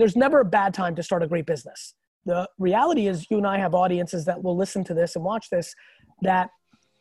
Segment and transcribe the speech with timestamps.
[0.00, 1.94] there's never a bad time to start a great business.
[2.26, 5.48] The reality is, you and I have audiences that will listen to this and watch
[5.50, 5.74] this
[6.22, 6.50] that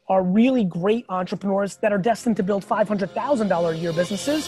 [0.08, 4.48] are really great entrepreneurs that are destined to build $500,000 a year businesses.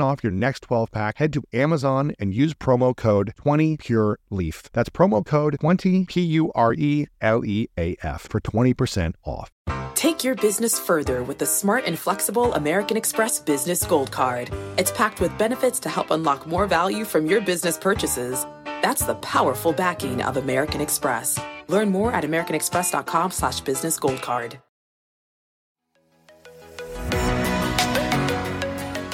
[0.00, 4.68] off your next 12 pack, head to Amazon and use promo code 20PureLeaf.
[4.72, 9.50] That's promo code 20 P U R E L E A F for 20% off.
[9.94, 14.50] Take your business further with the smart and flexible American Express Business Gold Card.
[14.78, 18.46] It's packed with benefits to help unlock more value from your business purchases.
[18.82, 21.38] That's the powerful backing of American Express.
[21.68, 24.58] Learn more at americanexpress.com slash business gold card.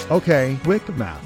[0.09, 1.26] Okay, quick math.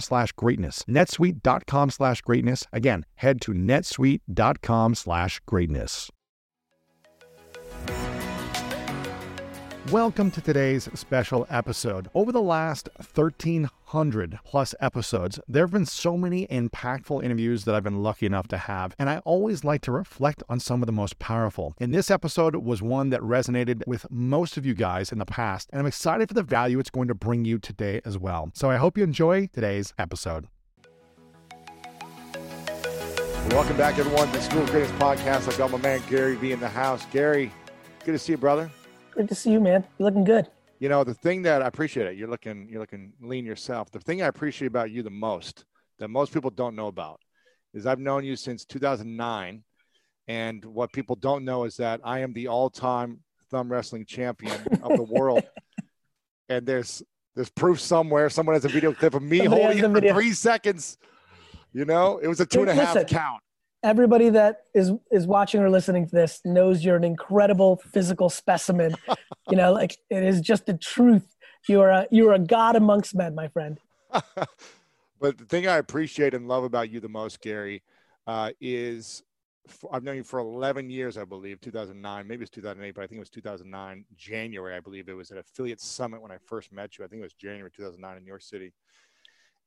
[0.00, 0.82] slash greatness.
[0.88, 2.64] netsuite.com slash greatness.
[2.72, 6.10] Again, head to netsuite.com slash greatness.
[9.90, 12.08] Welcome to today's special episode.
[12.14, 17.84] Over the last 1,300 plus episodes, there have been so many impactful interviews that I've
[17.84, 20.92] been lucky enough to have, and I always like to reflect on some of the
[20.92, 21.74] most powerful.
[21.78, 25.68] And this episode was one that resonated with most of you guys in the past,
[25.70, 28.50] and I'm excited for the value it's going to bring you today as well.
[28.54, 30.48] So I hope you enjoy today's episode.
[33.50, 35.46] Welcome back, everyone, to the School of Greatness podcast.
[35.46, 37.04] I've got my man Gary Vee in the house.
[37.12, 37.52] Gary,
[38.06, 38.70] good to see you, brother.
[39.14, 39.84] Good to see you, man.
[39.98, 40.48] You're looking good.
[40.80, 43.90] You know, the thing that I appreciate it, you're looking, you're looking lean yourself.
[43.90, 45.64] The thing I appreciate about you the most,
[45.98, 47.20] that most people don't know about,
[47.72, 49.62] is I've known you since 2009,
[50.26, 53.20] and what people don't know is that I am the all-time
[53.50, 55.44] thumb wrestling champion of the world.
[56.48, 57.02] And there's
[57.34, 58.28] there's proof somewhere.
[58.30, 60.14] Someone has a video clip of me Somebody holding it for video.
[60.14, 60.98] three seconds.
[61.72, 63.08] You know, it was a two and a half Listen.
[63.08, 63.40] count.
[63.84, 68.96] Everybody that is is watching or listening to this knows you're an incredible physical specimen.
[69.50, 71.36] you know, like it is just the truth.
[71.68, 73.78] You are a you are a god amongst men, my friend.
[75.20, 77.82] but the thing I appreciate and love about you the most, Gary,
[78.26, 79.22] uh, is
[79.92, 83.16] I've known you for 11 years, I believe, 2009, maybe it's 2008, but I think
[83.16, 86.98] it was 2009, January, I believe it was at Affiliate Summit when I first met
[86.98, 87.04] you.
[87.04, 88.72] I think it was January 2009 in New York City.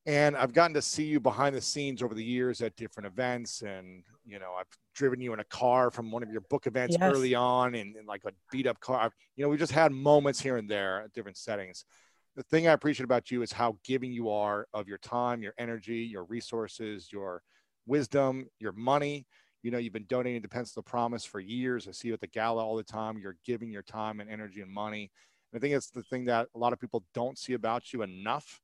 [0.07, 3.62] And I've gotten to see you behind the scenes over the years at different events.
[3.62, 6.95] And, you know, I've driven you in a car from one of your book events
[7.00, 7.13] Yes.
[7.13, 9.12] early on in, in like a beat up car.
[9.35, 11.85] You know, we just had moments here and there at different settings
[12.37, 15.55] the thing I appreciate about you is how giving you are of your time, your
[15.58, 17.41] energy, your resources, your
[17.87, 19.26] wisdom, your money.
[19.64, 21.87] You know, you've been donating to Pencil Promise for years.
[21.87, 23.17] I see you at the gala all the time.
[23.17, 25.09] You're giving your time and energy and money.
[25.52, 28.03] And I think it's the thing that a lot of people don't see about you
[28.03, 28.61] enough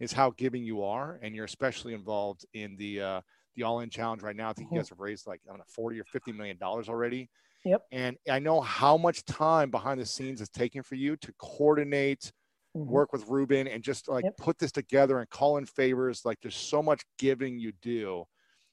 [0.00, 3.20] is how giving you are, and you're especially involved in the uh,
[3.56, 4.50] the All In Challenge right now.
[4.50, 6.88] I think you guys have raised like I don't know, forty or fifty million dollars
[6.88, 7.30] already.
[7.64, 7.82] Yep.
[7.92, 12.30] And I know how much time behind the scenes is taking for you to coordinate,
[12.76, 12.86] Mhm.
[12.86, 14.36] work with Rubin, and just like Yep.
[14.36, 16.24] put this together and call in favors.
[16.24, 18.26] Like there's so much giving you do.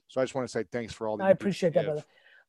[0.07, 1.23] So I just want to say thanks for all that.
[1.23, 2.03] I you do to appreciate that, brother.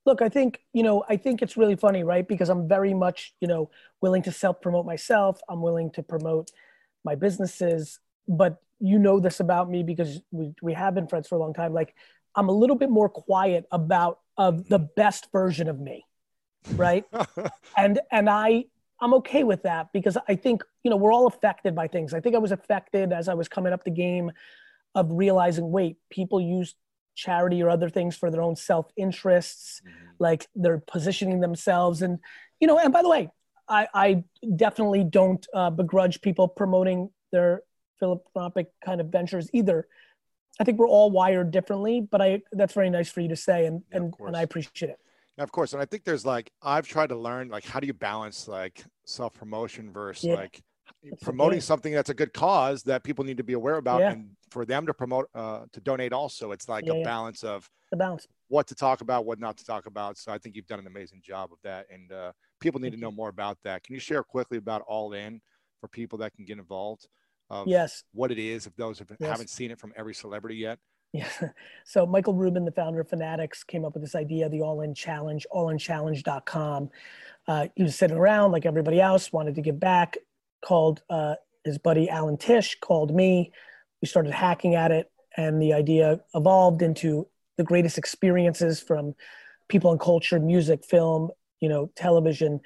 [0.04, 2.26] look, I think, you know, I think it's really funny, right?
[2.26, 3.70] Because I'm very much, you know,
[4.00, 5.40] willing to self promote myself.
[5.48, 6.50] I'm willing to promote
[7.04, 8.00] my businesses.
[8.28, 11.54] But you know this about me because we, we have been friends for a long
[11.54, 11.72] time.
[11.72, 11.94] Like,
[12.34, 16.04] I'm a little bit more quiet about of the best version of me.
[16.74, 17.04] Right.
[17.76, 18.64] and, and I,
[19.00, 22.14] I'm okay with that because I think, you know, we're all affected by things.
[22.14, 24.30] I think I was affected as I was coming up the game
[24.94, 26.74] of realizing, wait, people use
[27.14, 29.98] charity or other things for their own self interests mm-hmm.
[30.18, 32.18] like they're positioning themselves and
[32.60, 33.28] you know and by the way
[33.68, 34.24] i, I
[34.56, 37.62] definitely don't uh, begrudge people promoting their
[38.02, 39.86] philanthropic kind of ventures either
[40.60, 43.66] i think we're all wired differently but i that's very nice for you to say
[43.66, 44.98] and yeah, and, and i appreciate it
[45.38, 47.86] yeah, of course and i think there's like i've tried to learn like how do
[47.86, 50.34] you balance like self promotion versus yeah.
[50.34, 50.60] like
[51.20, 54.12] promoting something that's a good cause that people need to be aware about yeah.
[54.12, 57.04] and for them to promote uh, to donate also it's like yeah, a yeah.
[57.04, 60.38] balance of the balance what to talk about what not to talk about so i
[60.38, 63.10] think you've done an amazing job of that and uh, people need Thank to know
[63.10, 63.16] you.
[63.16, 65.40] more about that can you share quickly about all in
[65.80, 67.08] for people that can get involved
[67.66, 69.30] yes what it is if those have, yes.
[69.30, 70.78] haven't seen it from every celebrity yet
[71.12, 71.28] yeah.
[71.84, 74.94] So Michael Rubin, the founder of Fanatics, came up with this idea, the All In
[74.94, 76.90] Challenge, allinchallenge.com.
[77.46, 80.16] Uh, he was sitting around like everybody else, wanted to give back,
[80.64, 81.34] called uh,
[81.64, 83.52] his buddy Alan Tisch, called me.
[84.00, 89.14] We started hacking at it, and the idea evolved into the greatest experiences from
[89.68, 92.60] people and culture, music, film, you know, television,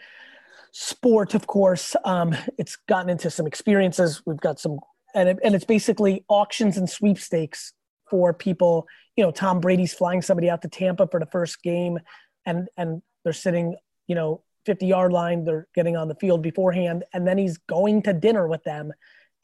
[0.78, 1.96] sport, of course.
[2.04, 4.22] Um, it's gotten into some experiences.
[4.26, 4.78] We've got some,
[5.14, 7.72] and, it, and it's basically auctions and sweepstakes
[8.10, 8.86] for people.
[9.16, 11.98] You know, Tom Brady's flying somebody out to Tampa for the first game,
[12.44, 13.74] and and they're sitting,
[14.06, 15.44] you know, 50 yard line.
[15.44, 17.04] They're getting on the field beforehand.
[17.14, 18.92] And then he's going to dinner with them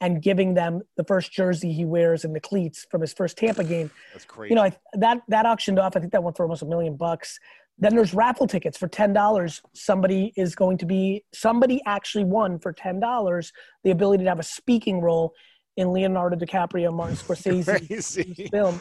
[0.03, 3.63] and giving them the first jersey he wears and the cleats from his first Tampa
[3.75, 3.89] game.
[4.11, 4.51] That's crazy.
[4.51, 5.95] You know, I, that, that auctioned off.
[5.95, 7.39] I think that went for almost a million bucks.
[7.79, 9.61] Then there's raffle tickets for $10.
[9.73, 13.51] Somebody is going to be, somebody actually won for $10
[13.83, 15.33] the ability to have a speaking role
[15.77, 18.79] in Leonardo DiCaprio, Martin Scorsese film.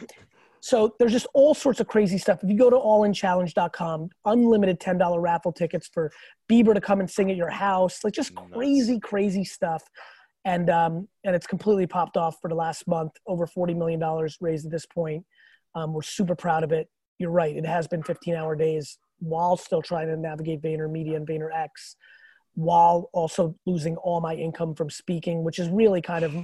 [0.61, 2.43] So there's just all sorts of crazy stuff.
[2.43, 6.13] If you go to allinchallenge.com, unlimited $10 raffle tickets for
[6.51, 9.85] Bieber to come and sing at your house, like just crazy, crazy stuff.
[10.45, 14.03] And um, and it's completely popped off for the last month, over $40 million
[14.41, 15.25] raised at this point.
[15.75, 16.89] Um, we're super proud of it.
[17.19, 17.57] You're right.
[17.57, 21.69] It has been 15 hour days while still trying to navigate VaynerMedia and VaynerX
[22.55, 26.35] while also losing all my income from speaking, which is really kind of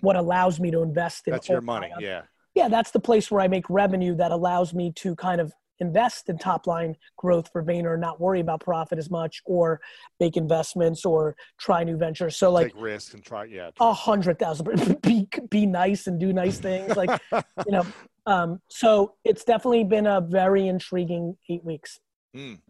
[0.00, 1.32] what allows me to invest in.
[1.32, 2.22] That's your money, yeah
[2.54, 6.28] yeah, that's the place where I make revenue that allows me to kind of invest
[6.28, 9.80] in top line growth for Vayner, not worry about profit as much, or
[10.20, 12.36] make investments or try new ventures.
[12.36, 15.00] So like take risks and try, yeah, a hundred thousand.
[15.02, 17.86] Be be nice and do nice things, like you know.
[18.24, 21.98] Um, so it's definitely been a very intriguing eight weeks.
[22.36, 22.60] Mm.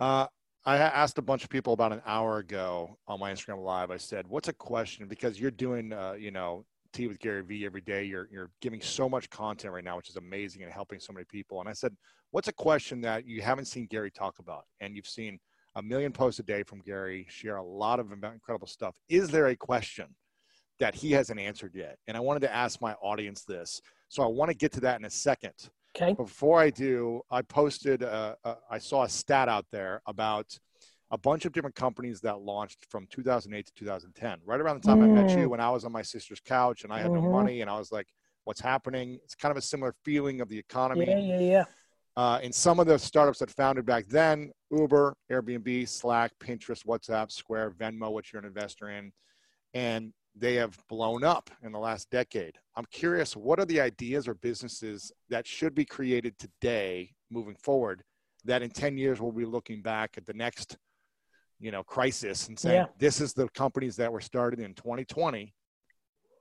[0.00, 0.26] Uh,
[0.64, 3.90] I asked a bunch of people about an hour ago on my Instagram live.
[3.90, 7.66] I said, "What's a question?" Because you're doing, uh, you know, tea with Gary Vee
[7.66, 8.04] every day.
[8.04, 11.24] You're you're giving so much content right now, which is amazing and helping so many
[11.24, 11.60] people.
[11.60, 11.96] And I said,
[12.30, 15.38] what's a question that you haven't seen Gary talk about, and you've seen
[15.76, 18.94] a million posts a day from Gary, share a lot of incredible stuff.
[19.08, 20.06] Is there a question
[20.80, 21.98] that he hasn't answered yet?
[22.08, 24.98] And I wanted to ask my audience this, so I want to get to that
[24.98, 25.52] in a second.
[25.96, 26.14] Okay.
[26.14, 30.46] Before I do, I posted, uh, uh, I saw a stat out there about
[31.10, 35.00] a bunch of different companies that launched from 2008 to 2010, right around the time
[35.00, 35.04] mm.
[35.04, 35.50] I met you mm.
[35.50, 37.24] when I was on my sister's couch and I had mm-hmm.
[37.24, 38.06] no money and I was like,
[38.44, 39.18] what's happening?
[39.24, 41.06] It's kind of a similar feeling of the economy.
[41.06, 41.64] Yeah, yeah, yeah.
[42.16, 47.30] Uh, and some of the startups that founded back then, Uber, Airbnb, Slack, Pinterest, WhatsApp,
[47.30, 49.12] Square, Venmo, which you're an investor in,
[49.72, 52.56] and they have blown up in the last decade.
[52.76, 58.02] I'm curious, what are the ideas or businesses that should be created today moving forward
[58.44, 60.76] that in 10 years we'll be looking back at the next
[61.60, 62.86] you know crisis and saying yeah.
[62.98, 65.52] this is the companies that were started in 2020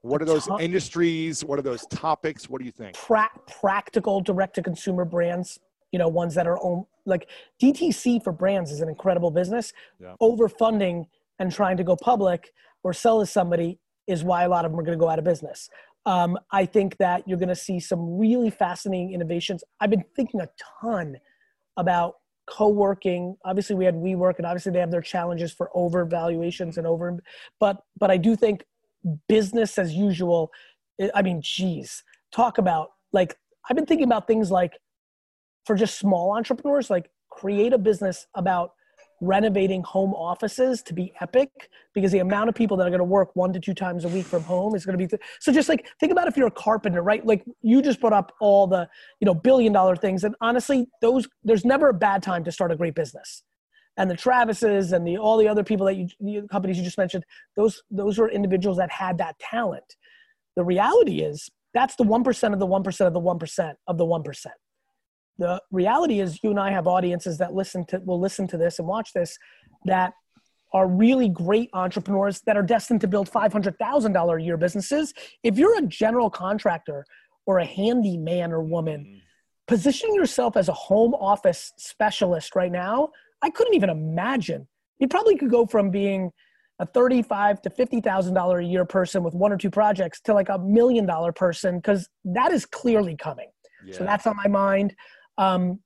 [0.02, 1.44] what are those industries?
[1.44, 2.48] What are those topics?
[2.48, 2.96] What do you think?
[2.96, 5.60] Pra- practical direct to consumer brands
[5.92, 7.30] you know ones that are own, like
[7.62, 9.74] dtc for brands is an incredible business.
[10.00, 10.16] Yeah.
[10.22, 11.06] overfunding
[11.40, 12.52] and trying to go public
[12.84, 15.20] or sell to somebody is why a lot of them are going to go out
[15.20, 15.70] of business.
[16.06, 19.64] Um, i think that you're going to see some really fascinating innovations.
[19.80, 20.50] I've been thinking a
[20.82, 21.18] ton
[21.76, 22.16] about
[22.48, 23.36] co-working.
[23.46, 27.18] Obviously we had WeWork and obviously they have their challenges for over valuations and over
[27.60, 28.64] but but i do think
[29.28, 30.52] business as usual
[31.00, 33.38] eh, i mean geez talk about like
[33.70, 34.74] i've been thinking about things like
[35.66, 38.72] for just small entrepreneurs like create a business about
[39.22, 41.50] renovating home offices to be epic
[41.94, 44.08] because the amount of people that are going to work one to two times a
[44.08, 46.48] week from home is going to be th- so just like think about if you're
[46.48, 47.26] a carpenter right?
[47.26, 48.88] Like you just brought up all the
[49.20, 52.72] you know billion dollar things and honestly those there's never a bad time to start
[52.72, 53.44] a great business.
[54.00, 57.00] And the travises and the all the other people that you the companies you just
[57.00, 57.24] mentioned
[57.56, 59.96] those those are individuals that had that talent.
[60.56, 64.46] The reality is that's the 1% of the 1% of the 1% of the 1%
[65.38, 68.80] the reality is you and I have audiences that listen to will listen to this
[68.80, 69.38] and watch this
[69.86, 70.14] that
[70.74, 75.14] are really great entrepreneurs that are destined to build $500,000 a year businesses.
[75.44, 77.06] If you're a general contractor
[77.46, 79.18] or a handyman or woman, mm-hmm.
[79.68, 83.10] positioning yourself as a home office specialist right now,
[83.42, 84.68] I couldn't even imagine.
[85.00, 86.32] You probably could go from being
[86.80, 90.34] a thirty-five to fifty thousand dollar a year person with one or two projects to
[90.34, 93.50] like a million dollar person because that is clearly coming.
[93.86, 93.98] Yeah.
[93.98, 94.96] So that's on my mind.
[95.38, 95.80] Um,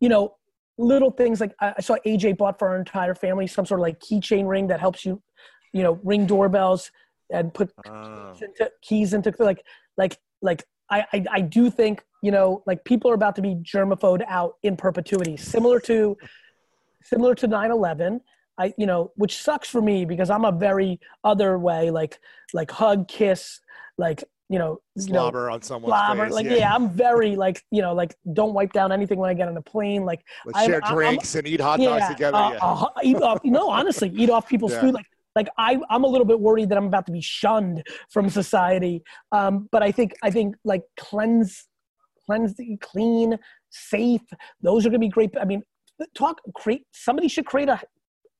[0.00, 0.36] you know,
[0.78, 4.00] little things like I saw AJ bought for our entire family some sort of like
[4.00, 5.22] keychain ring that helps you,
[5.72, 6.90] you know, ring doorbells
[7.30, 8.32] and put uh.
[8.32, 9.64] keys, into, keys into like
[9.96, 13.56] like like I, I I do think you know like people are about to be
[13.56, 16.16] germaphobed out in perpetuity, similar to
[17.02, 18.20] similar to 9/11.
[18.58, 22.18] I you know which sucks for me because I'm a very other way like
[22.52, 23.60] like hug kiss
[23.98, 26.24] like you know, slobber you know, on someone's slobber.
[26.26, 26.34] face.
[26.34, 26.54] Like, yeah.
[26.56, 26.74] yeah.
[26.74, 29.62] I'm very like, you know, like don't wipe down anything when I get on a
[29.62, 30.04] plane.
[30.04, 32.36] Like, let's I'm, share drinks I'm, and eat hot dogs together.
[32.36, 32.58] Uh, yeah.
[32.60, 34.92] uh, eat off, no, honestly, eat off people's food.
[34.92, 38.28] Like, like I, I'm a little bit worried that I'm about to be shunned from
[38.28, 39.02] society.
[39.32, 41.66] Um, but I think, I think like cleanse,
[42.26, 43.38] cleanse, clean,
[43.70, 44.20] safe.
[44.60, 45.30] Those are to be great.
[45.40, 45.62] I mean,
[46.14, 46.84] talk, create.
[46.92, 47.80] Somebody should create a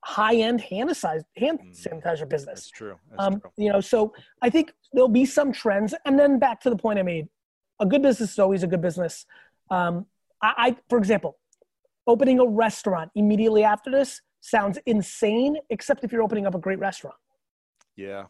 [0.04, 1.87] high-end hand sanitizer, hand mm.
[1.87, 2.61] sanitizer business.
[2.61, 2.97] That's true.
[3.11, 3.50] That's um, true.
[3.56, 5.94] You know, so I think there'll be some trends.
[6.04, 7.28] And then back to the point I made,
[7.80, 9.26] a good business is always a good business.
[9.71, 10.06] Um,
[10.42, 11.38] I, I, for example,
[12.06, 16.78] opening a restaurant immediately after this sounds insane, except if you're opening up a great
[16.78, 17.16] restaurant.
[17.97, 18.25] Yeah.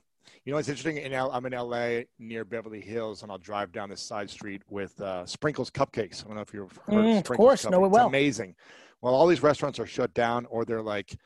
[0.45, 0.99] You know, it's interesting.
[0.99, 4.63] In L, I'm in LA near Beverly Hills, and I'll drive down this side street
[4.69, 6.25] with uh, Sprinkles Cupcakes.
[6.25, 7.71] I don't know if you've heard mm, of, of course, cupcakes.
[7.71, 8.07] know it well.
[8.07, 8.55] It's amazing.
[9.01, 11.17] Well, all these restaurants are shut down, or they're like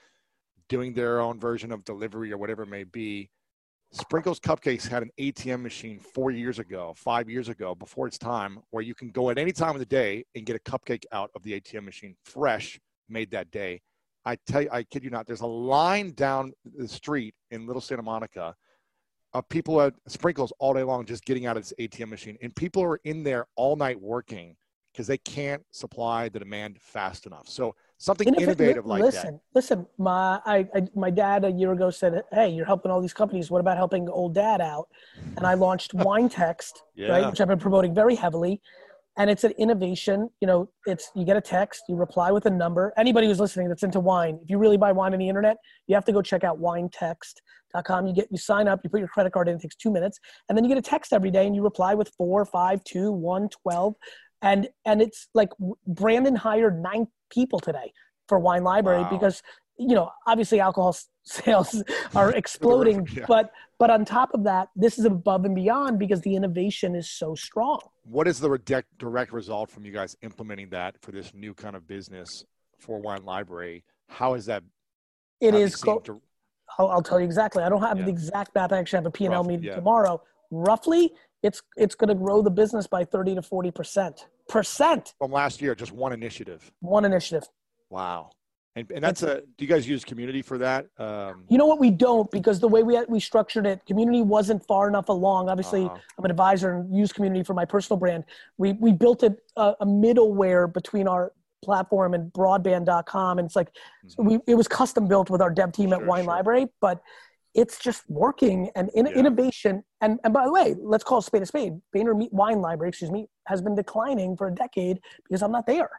[0.68, 3.30] doing their own version of delivery or whatever it may be.
[3.92, 8.58] Sprinkles Cupcakes had an ATM machine four years ago, five years ago, before its time,
[8.70, 11.30] where you can go at any time of the day and get a cupcake out
[11.35, 13.80] of the ATM machine, fresh, made that day.
[14.25, 17.80] I tell you, I kid you not, there's a line down the street in Little
[17.80, 18.56] Santa Monica
[19.32, 22.37] of people at Sprinkles all day long just getting out of this ATM machine.
[22.42, 24.56] And people are in there all night working
[24.92, 27.49] because they can't supply the demand fast enough.
[27.49, 29.41] So something innovative like listen, that.
[29.55, 33.15] Listen, my I, I, my dad a year ago said, "Hey, you're helping all these
[33.15, 33.50] companies.
[33.50, 34.88] What about helping old dad out?"
[35.37, 37.09] And I launched Wine Text, yeah.
[37.09, 38.61] right, which I've been promoting very heavily.
[39.19, 40.29] And it's an innovation.
[40.41, 42.93] You know, it's you get a text, you reply with a number.
[42.99, 45.95] Anybody who's listening that's into wine, if you really buy wine on the internet, you
[45.95, 48.07] have to go check out winetext.com.
[48.07, 50.19] You get you sign up, you put your credit card in, it takes two minutes,
[50.49, 53.11] and then you get a text every day, and you reply with four, five, two,
[53.11, 53.95] one, twelve
[54.43, 55.50] and and it's like
[55.87, 57.93] brandon hired nine people today
[58.28, 59.11] for wine library wow.
[59.11, 59.43] because
[59.78, 61.83] you know obviously alcohol sales
[62.14, 63.25] are exploding yeah.
[63.26, 67.11] but but on top of that this is above and beyond because the innovation is
[67.11, 71.35] so strong what is the direct, direct result from you guys implementing that for this
[71.35, 72.45] new kind of business
[72.78, 74.62] for wine library how is that
[75.40, 76.21] it is co- to,
[76.78, 78.05] I'll, I'll, tell you exactly i don't have yeah.
[78.05, 79.75] the exact math i actually have a p&l Rough, meeting yeah.
[79.75, 81.12] tomorrow roughly
[81.43, 85.14] it's it's going to grow the business by 30 to 40 percent percent.
[85.19, 86.71] From last year just one initiative.
[86.81, 87.49] One initiative.
[87.90, 88.31] Wow.
[88.75, 90.87] And, and that's a do you guys use community for that?
[90.99, 91.81] Um, you know what?
[91.81, 95.49] We don't because the way we we structured it community wasn't far enough along.
[95.49, 95.97] Obviously uh-huh.
[96.19, 98.25] i'm an advisor and use community for my personal brand.
[98.59, 101.33] We we built a, a middleware between our
[101.64, 103.71] platform and broadband.com and it's like
[104.05, 104.26] mm-hmm.
[104.26, 106.35] we it was custom built with our dev team sure, at wine sure.
[106.35, 107.02] library but
[107.57, 109.13] it's just working and in, yeah.
[109.13, 109.83] innovation.
[110.01, 111.73] And, and by the way, let's call a spade a spade.
[111.95, 115.91] Vayner Wine Library, excuse me, has been declining for a decade because I'm not there.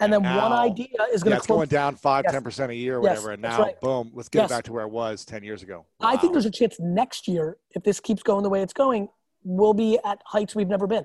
[0.00, 2.42] And, and then now, one idea is going yeah, to it's going down five, ten
[2.42, 3.28] percent a year, or whatever.
[3.28, 3.80] Yes, and now, right.
[3.80, 4.50] boom, let's get yes.
[4.50, 5.86] it back to where it was ten years ago.
[6.00, 6.08] Wow.
[6.08, 9.08] I think there's a chance next year, if this keeps going the way it's going,
[9.44, 11.04] we'll be at heights we've never been.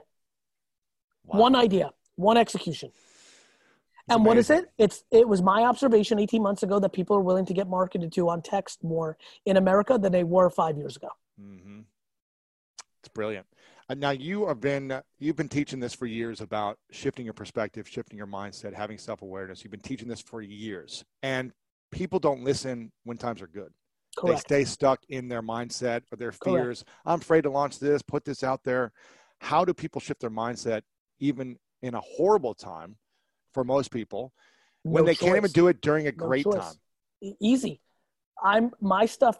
[1.25, 1.39] Wow.
[1.39, 2.91] One idea, one execution
[4.09, 4.65] and what is it?
[4.77, 8.11] It's it was my observation 18 months ago that people are willing to get marketed
[8.13, 11.09] to on text more in America than they were five years ago.
[11.41, 11.81] Mm-hmm.
[12.99, 13.45] It's brilliant.
[13.89, 17.87] And now you have been you've been teaching this for years about shifting your perspective,
[17.87, 19.63] shifting your mindset, having self awareness.
[19.63, 21.51] You've been teaching this for years, and
[21.91, 23.71] people don't listen when times are good.
[24.17, 24.49] Correct.
[24.49, 26.83] They stay stuck in their mindset or their fears.
[26.83, 26.99] Correct.
[27.05, 28.91] I'm afraid to launch this, put this out there.
[29.39, 30.81] How do people shift their mindset
[31.19, 32.97] even in a horrible time
[33.57, 34.31] for most people
[34.83, 36.55] when No they can't even do it during a No great choice.
[37.23, 37.33] time.
[37.41, 37.81] Easy.
[38.43, 39.37] I'm my stuff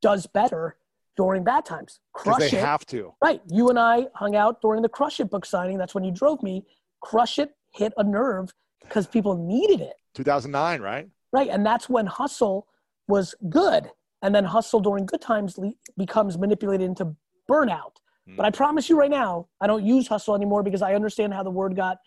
[0.00, 0.76] does better
[1.16, 2.00] during bad times.
[2.12, 2.64] Because Crush they it.
[2.64, 3.14] have to.
[3.22, 3.40] Right.
[3.48, 5.78] You and I hung out during the Crush It book signing.
[5.78, 6.64] That's when you drove me.
[7.02, 9.94] Crush It hit a nerve because people needed it.
[10.14, 11.08] 2009, right?
[11.32, 11.48] Right.
[11.50, 12.66] And that's when hustle
[13.06, 13.88] was good.
[14.22, 17.14] And then hustle during good times le- becomes manipulated into
[17.48, 17.92] burnout.
[18.26, 18.34] Hmm.
[18.36, 21.44] But I promise you right now, I don't use hustle anymore because I understand how
[21.44, 21.98] the word got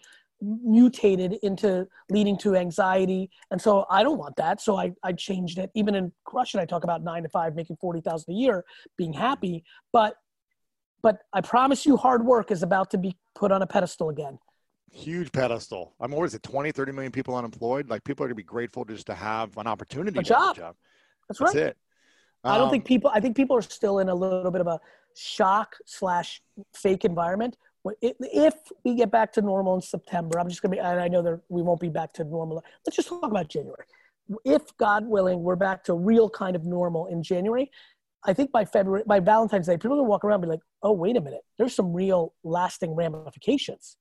[0.41, 3.29] mutated into leading to anxiety.
[3.51, 4.61] And so I don't want that.
[4.61, 5.71] So I, I changed it.
[5.75, 8.65] Even in Crush It, I talk about nine to five, making 40,000 a year,
[8.97, 9.63] being happy.
[9.91, 10.15] But,
[11.01, 14.39] but I promise you hard work is about to be put on a pedestal again.
[14.91, 15.93] Huge pedestal.
[15.99, 17.89] I mean, always at 20, 30 million people unemployed?
[17.89, 20.17] Like, people are going to be grateful just to have an opportunity.
[20.17, 20.75] A have job.
[21.27, 21.63] That's That's right.
[21.67, 21.77] it.
[22.43, 23.09] I don't Um, think people.
[23.13, 24.79] I think people are still in a little bit of a
[25.15, 26.41] shock slash
[26.75, 27.57] fake environment.
[28.01, 30.79] If we get back to normal in September, I'm just gonna be.
[30.79, 32.63] And I know that we won't be back to normal.
[32.85, 33.85] Let's just talk about January.
[34.43, 37.69] If God willing, we're back to real kind of normal in January.
[38.23, 40.61] I think by February, by Valentine's Day, people are gonna walk around and be like,
[40.81, 41.41] "Oh, wait a minute.
[41.57, 43.97] There's some real lasting ramifications.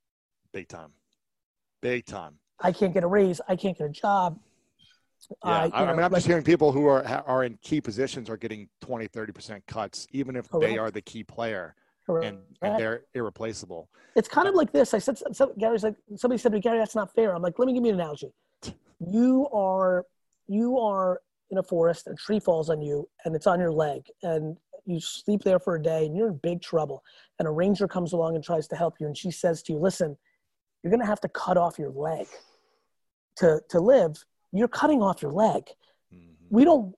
[0.52, 0.92] Big time.
[1.82, 2.38] Big time.
[2.60, 3.40] I can't get a raise.
[3.48, 4.40] I can't get a job.
[5.44, 5.50] Yeah.
[5.50, 7.82] I, I, you I mean, I'm like- just hearing people who are are in key
[7.82, 11.74] positions are getting 20, 30% cuts, even if oh, they are the key player
[12.06, 12.26] Correct.
[12.26, 13.88] and, and they're irreplaceable.
[14.14, 14.92] It's kind of like this.
[14.94, 17.34] I said, so, Gary's like, somebody said to me, Gary, that's not fair.
[17.34, 18.32] I'm like, let me give you an analogy.
[19.00, 20.04] You are,
[20.46, 21.20] you are
[21.50, 24.56] in a forest, a tree falls on you and it's on your leg and
[24.86, 27.02] you sleep there for a day and you're in big trouble.
[27.38, 29.06] And a ranger comes along and tries to help you.
[29.06, 30.16] And she says to you, listen,
[30.82, 32.26] you're going to have to cut off your leg
[33.36, 34.22] to, to live.
[34.52, 35.64] You're cutting off your leg
[36.14, 36.34] Mhm.
[36.50, 36.94] we don't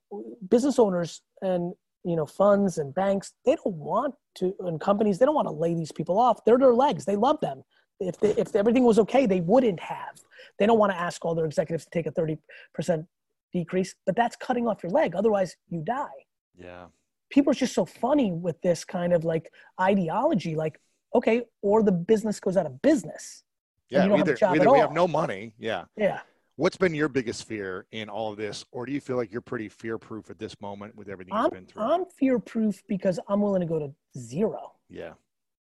[0.49, 1.73] business owners and
[2.07, 5.53] you know funds and banks they don't want to and companies they don't want to
[5.53, 7.63] lay these people off they're their legs they love them
[7.99, 10.15] if they, if everything was okay they wouldn't have
[10.59, 13.05] they don't want to ask all their executives to take a 30%
[13.53, 16.19] decrease but that's cutting off your leg otherwise you die
[16.57, 16.87] Yeah.
[17.29, 20.79] people are just so funny with this kind of like ideology like
[21.15, 23.43] okay or the business goes out of business
[23.91, 24.05] Yeah.
[24.05, 25.55] you don't either either we have no money.
[25.59, 25.85] Yeah.
[25.97, 26.21] yeah
[26.57, 28.65] What's been your biggest fear in all of this?
[28.73, 31.51] Or do you feel like you're pretty fear proof at this moment with everything you've
[31.51, 31.83] been through?
[31.83, 35.13] I'm fear proof because i'm willing to go to zero yeah.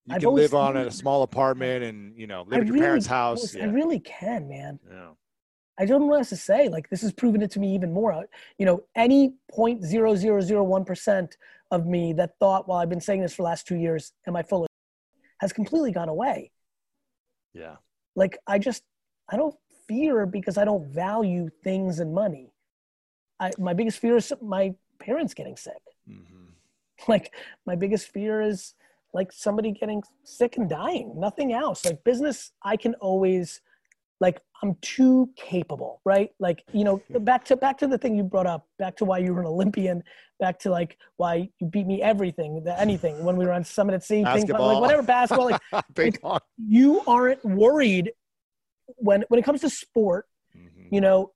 [0.06, 2.68] You I've can live on in a small apartment and, you know, live I at
[2.68, 3.54] your really- parents' house.
[3.54, 3.64] Yeah.
[3.64, 4.80] I really can, man.
[4.90, 5.10] yeah.
[5.78, 6.70] I don't know what else to say.
[6.70, 8.26] Like this has proven it to me even more.
[8.58, 11.36] You know, any point zero zero zero one percent
[11.72, 14.36] of me that thought, well, I've been saying this for the last two years, am
[14.38, 14.68] I full of
[15.42, 16.52] has completely gone away.
[17.54, 17.76] Yeah.
[18.16, 18.84] Like I just
[19.30, 19.56] I don't
[19.88, 22.52] fear because I don't value things and money.
[23.40, 25.82] I my biggest fear is my parents getting sick.
[26.08, 26.24] hmm
[27.08, 27.32] Like
[27.66, 28.74] my biggest fear is
[29.14, 31.14] like somebody getting sick and dying.
[31.16, 31.86] Nothing else.
[31.86, 33.62] Like business, I can always
[34.20, 36.32] like I'm too capable, right?
[36.40, 39.20] Like, you know, back to back to the thing you brought up, back to why
[39.20, 40.04] you were an Olympian,
[40.40, 43.94] back to like why you beat me everything, the- anything when we were on Summit
[43.94, 44.68] at Sea, Basketball.
[44.68, 45.62] like whatever basketball, like
[46.58, 48.12] you aren't worried
[48.96, 50.88] when when it comes to sport, Mhm.
[50.92, 51.32] you know,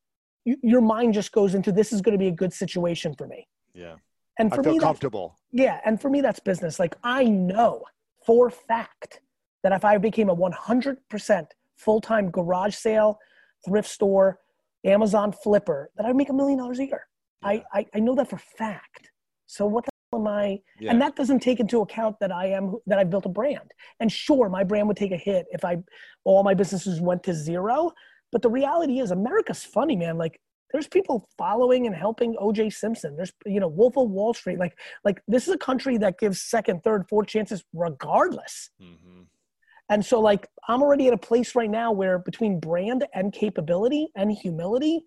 [0.45, 3.27] you, your mind just goes into this is going to be a good situation for
[3.27, 3.47] me.
[3.73, 3.95] Yeah.
[4.39, 5.37] And I for feel me, that's comfortable.
[5.51, 6.79] yeah, and for me, that's business.
[6.79, 7.83] Like I know
[8.25, 9.21] for fact
[9.63, 11.45] that if I became a 100%
[11.77, 13.19] full-time garage sale,
[13.67, 14.39] thrift store,
[14.83, 17.05] Amazon flipper, that I'd make a million dollars a year.
[17.43, 19.11] I, I I know that for fact.
[19.47, 20.59] So what the hell am I?
[20.79, 20.91] Yeah.
[20.91, 23.71] And that doesn't take into account that I am that I've built a brand.
[23.99, 25.77] And sure, my brand would take a hit if I
[26.23, 27.91] all my businesses went to zero.
[28.31, 30.17] But the reality is, America's funny, man.
[30.17, 30.39] Like
[30.71, 33.15] there's people following and helping OJ Simpson.
[33.15, 34.59] There's you know Wolf of Wall Street.
[34.59, 38.69] Like like this is a country that gives second, third, fourth chances regardless.
[38.81, 39.27] Mhm.
[39.89, 44.09] And so like I'm already at a place right now where between brand and capability
[44.15, 45.05] and humility,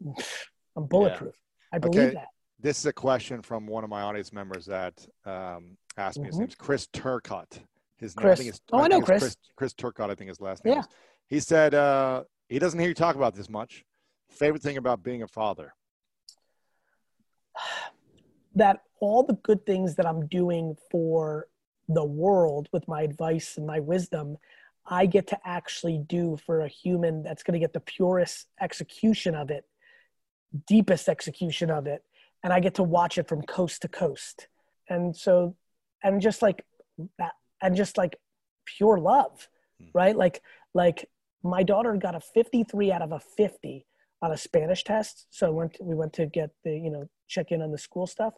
[0.76, 1.34] I'm bulletproof.
[1.72, 2.28] I believe that.
[2.58, 6.26] This is a question from one of my audience members that um, asked me.
[6.26, 6.40] His Mhm.
[6.40, 7.60] name's Chris Turcott.
[7.98, 8.32] His name, Chris.
[8.40, 9.22] I think it's, Oh, I know Chris.
[9.22, 9.36] Chris.
[9.56, 10.80] Chris Turcott, I think his last name Yeah.
[10.80, 10.88] is.
[11.28, 13.84] He said uh, he doesn't hear you talk about this much.
[14.30, 15.74] Favorite thing about being a father?
[18.54, 21.48] that all the good things that I'm doing for
[21.88, 24.38] the world with my advice and my wisdom,
[24.86, 29.34] I get to actually do for a human that's going to get the purest execution
[29.34, 29.66] of it,
[30.66, 32.02] deepest execution of it.
[32.46, 34.46] And I get to watch it from coast to coast.
[34.88, 35.56] And so,
[36.04, 36.64] and just like
[37.18, 38.14] that, and just like
[38.64, 39.48] pure love,
[39.80, 39.86] Hmm.
[39.92, 40.16] right?
[40.16, 40.40] Like,
[40.72, 41.10] like
[41.42, 43.84] my daughter got a 53 out of a 50
[44.22, 45.26] on a Spanish test.
[45.30, 48.06] So I went, we went to get the, you know, check in on the school
[48.06, 48.34] stuff.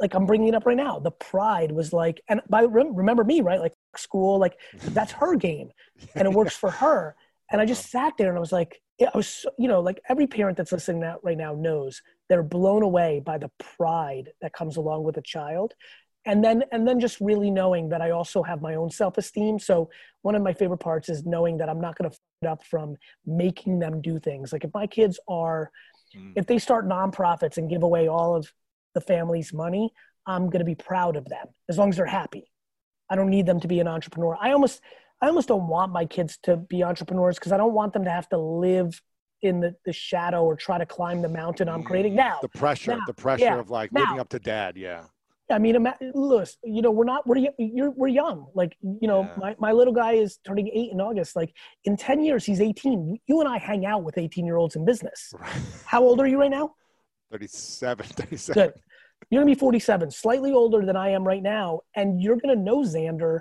[0.00, 0.98] Like I'm bringing it up right now.
[0.98, 3.60] The pride was like, and by rem- remember me, right?
[3.60, 5.70] Like school, like that's her game,
[6.16, 7.14] and it works for her.
[7.52, 10.26] And I just sat there and I was like, I was, you know, like every
[10.26, 14.76] parent that's listening out right now knows they're blown away by the pride that comes
[14.76, 15.74] along with a child.
[16.26, 19.58] And then, and then just really knowing that I also have my own self-esteem.
[19.58, 19.90] So
[20.22, 22.96] one of my favorite parts is knowing that I'm not going to it up from
[23.26, 24.52] making them do things.
[24.52, 25.70] Like if my kids are,
[26.16, 26.32] mm.
[26.36, 28.52] if they start nonprofits and give away all of
[28.94, 29.92] the family's money,
[30.26, 32.50] I'm going to be proud of them as long as they're happy.
[33.10, 34.36] I don't need them to be an entrepreneur.
[34.40, 34.80] I almost,
[35.24, 38.10] I almost don't want my kids to be entrepreneurs because I don't want them to
[38.10, 39.00] have to live
[39.40, 42.40] in the, the shadow or try to climb the mountain I'm creating now.
[42.42, 44.02] The pressure, now, the pressure yeah, of like now.
[44.02, 44.76] living up to dad.
[44.76, 45.04] Yeah.
[45.50, 45.82] I mean,
[46.14, 48.48] Lewis, you know, we're not, we're, you're, we're young.
[48.54, 49.34] Like, you know, yeah.
[49.38, 51.36] my, my little guy is turning eight in August.
[51.36, 53.18] Like in 10 years, he's 18.
[53.26, 55.32] You and I hang out with 18 year olds in business.
[55.40, 55.52] Right.
[55.86, 56.74] How old are you right now?
[57.32, 58.62] 37, 37.
[58.62, 58.74] Good.
[59.30, 61.80] You're going to be 47, slightly older than I am right now.
[61.96, 63.40] And you're going to know Xander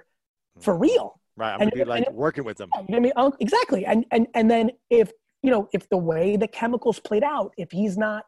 [0.61, 0.83] for mm-hmm.
[0.83, 1.19] real.
[1.35, 1.53] Right.
[1.53, 2.69] I'm going to be like working with them.
[2.93, 3.85] I mean, oh, exactly.
[3.85, 7.71] And, and, and then if, you know, if the way the chemicals played out, if
[7.71, 8.25] he's not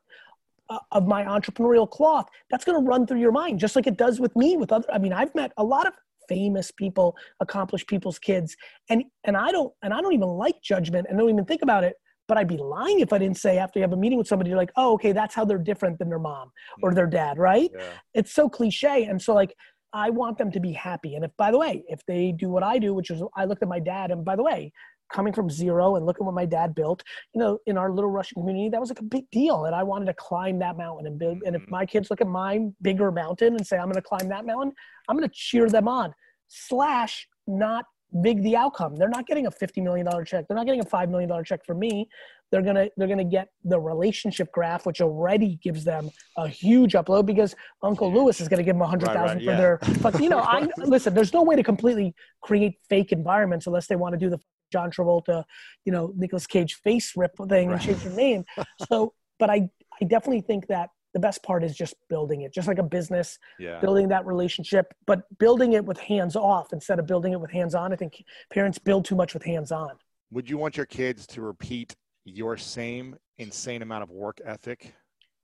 [0.70, 3.98] uh, of my entrepreneurial cloth, that's going to run through your mind, just like it
[3.98, 4.58] does with me.
[4.58, 5.94] With other, I mean, I've met a lot of
[6.28, 8.58] famous people, accomplished people's kids,
[8.90, 11.84] and and I don't and I don't even like judgment and don't even think about
[11.84, 11.96] it.
[12.28, 14.50] But I'd be lying if I didn't say after you have a meeting with somebody,
[14.50, 16.50] you're like, oh, okay, that's how they're different than their mom
[16.82, 17.70] or their dad, right?
[17.72, 17.84] Yeah.
[18.16, 19.56] It's so cliche, and so like
[19.96, 21.16] I want them to be happy.
[21.16, 23.64] And if, by the way, if they do what I do, which is I looked
[23.64, 24.74] at my dad, and by the way,
[25.14, 27.02] coming from zero and look at what my dad built,
[27.34, 29.66] you know, in our little Russian community, that was like a big deal.
[29.66, 31.44] And I wanted to climb that mountain and build.
[31.46, 31.72] And if mm-hmm.
[31.72, 34.74] my kids look at my bigger mountain and say, I'm going to climb that mountain,
[35.08, 36.14] I'm going to cheer them on.
[36.50, 37.86] Slash, not
[38.22, 38.96] big the outcome.
[38.96, 40.46] They're not getting a $50 million check.
[40.48, 42.10] They're not getting a $5 million check from me.
[42.52, 47.26] They're gonna they're gonna get the relationship graph, which already gives them a huge upload
[47.26, 49.90] because Uncle Lewis is gonna give them a hundred thousand right, right, for yeah.
[49.92, 50.02] their.
[50.02, 51.14] But you know, I listen.
[51.14, 54.40] There's no way to completely create fake environments unless they want to do the
[54.72, 55.44] John Travolta,
[55.86, 57.74] you know, Nicolas Cage face rip thing right.
[57.74, 58.46] and change your name.
[58.90, 59.70] So, but I,
[60.02, 63.40] I definitely think that the best part is just building it, just like a business,
[63.58, 63.80] yeah.
[63.80, 67.74] building that relationship, but building it with hands off instead of building it with hands
[67.74, 67.94] on.
[67.94, 69.92] I think parents build too much with hands on.
[70.32, 74.94] Would you want your kids to repeat your same insane amount of work ethic?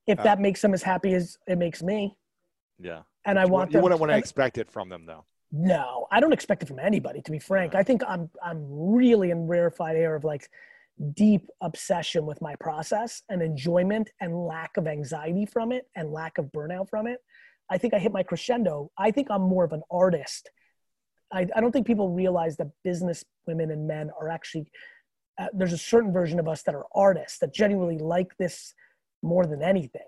[0.08, 2.18] If uh, that makes them as happy as it makes me.
[2.80, 3.02] Yeah.
[3.26, 5.26] And I want you, you wouldn't want to expect it from them though.
[5.52, 7.22] No, I don't expect it from anybody.
[7.22, 10.50] To be frank, I think I'm I'm really in rarefied air of like
[11.14, 16.38] deep obsession with my process and enjoyment and lack of anxiety from it and lack
[16.38, 17.20] of burnout from it.
[17.70, 18.92] I think I hit my crescendo.
[18.98, 20.50] I think I'm more of an artist.
[21.34, 24.68] I, I don't think people realize that business women and men are actually
[25.40, 28.74] uh, there's a certain version of us that are artists that genuinely like this
[29.22, 30.08] more than anything.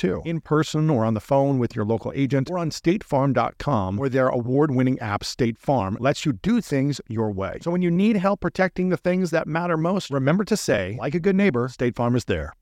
[0.00, 4.08] too, in person or on the phone with your local agent or on statefarm.com, where
[4.08, 7.58] their award winning app, State Farm, lets you do things your way.
[7.60, 11.14] So when you need help protecting the things that matter most, remember to say, like
[11.14, 12.54] a good neighbor, State Farm is there.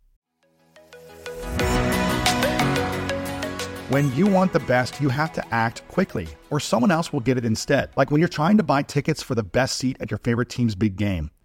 [3.89, 7.39] When you want the best, you have to act quickly, or someone else will get
[7.39, 7.89] it instead.
[7.97, 10.75] Like when you're trying to buy tickets for the best seat at your favorite team's
[10.75, 11.31] big game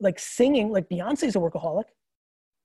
[0.00, 1.84] like singing, like Beyonce's a workaholic.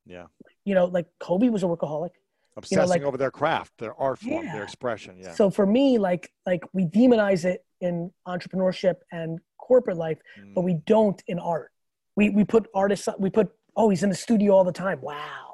[0.06, 0.26] Yeah.
[0.65, 2.10] You know, like Kobe was a workaholic.
[2.58, 4.54] Obsessing You know, like- over their craft, their art form, Yeah.
[4.54, 5.17] their expression.
[5.17, 5.32] Yeah.
[5.34, 10.17] So for me, like, like we demonize it in entrepreneurship and corporate life,
[10.54, 10.65] but Mm.
[10.65, 11.72] we don't in art.
[12.17, 15.00] We, we put artists, we put, oh, he's in the studio all the time.
[15.02, 15.54] Wow.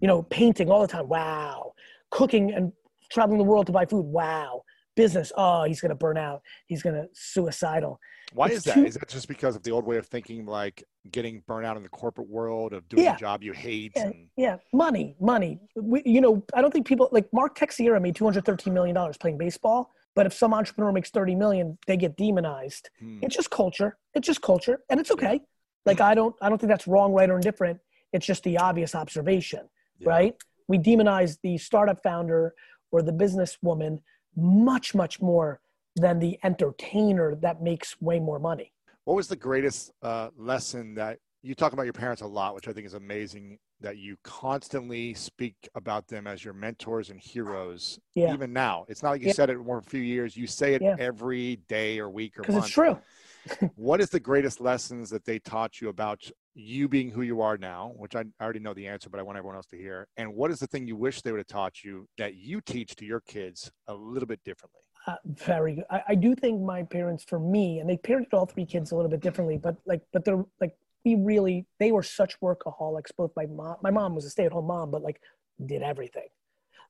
[0.00, 1.08] You know, painting all the time.
[1.08, 1.74] Wow.
[2.10, 2.72] Cooking and
[3.10, 4.02] traveling the world to buy food.
[4.06, 4.64] Wow.
[4.96, 5.32] Business.
[5.36, 6.42] Oh, he's going to burn out.
[6.66, 8.00] He's going to suicidal.
[8.34, 8.74] Why it's is that?
[8.74, 11.76] too- Is that just because of the old way of thinking, like getting burnt out
[11.76, 13.14] in the corporate world of doing Yeah.
[13.14, 13.92] a job you hate?
[13.96, 15.60] Yeah, And yeah, money, money.
[15.76, 18.94] We, you know, I don't think people like Mark Teixeira made two hundred thirteen million
[18.94, 19.90] dollars playing baseball.
[20.14, 22.90] But if some entrepreneur makes thirty million, they get demonized.
[22.98, 23.18] Hmm.
[23.22, 23.96] It's just culture.
[24.14, 25.40] It's just culture, and it's okay.
[25.86, 27.80] Like I don't, I don't think that's wrong, right, or indifferent.
[28.12, 29.68] It's just the obvious observation,
[30.04, 30.34] right?
[30.68, 32.54] We demonize the startup founder
[32.92, 34.00] or the businesswoman
[34.36, 35.60] much, much more
[35.96, 38.72] than the entertainer that makes way more money.
[39.04, 42.68] What was the greatest uh, lesson that you talk about your parents a lot, which
[42.68, 47.98] I think is amazing that you constantly speak about them as your mentors and heroes,
[48.14, 48.32] Yeah.
[48.32, 48.84] even now.
[48.88, 49.32] It's not like you Yeah.
[49.32, 50.36] said it for a few years.
[50.36, 50.94] You say it Yeah.
[51.00, 52.66] every day or week or Because month.
[52.66, 52.96] it's true.
[53.74, 56.22] what is the greatest lessons that they taught you about
[56.54, 59.36] you being who you are now which i already know the answer but i want
[59.38, 61.82] everyone else to hear and what is the thing you wish they would have taught
[61.82, 65.84] you that you teach to your kids a little bit differently Uh, very good.
[65.90, 68.96] I, I do think my parents, for me, and they parented all three kids a
[68.96, 73.10] little bit differently, but like, but they're like, we really, they were such workaholics.
[73.16, 75.20] Both my mom, my mom was a stay-at-home mom, but like,
[75.66, 76.28] did everything,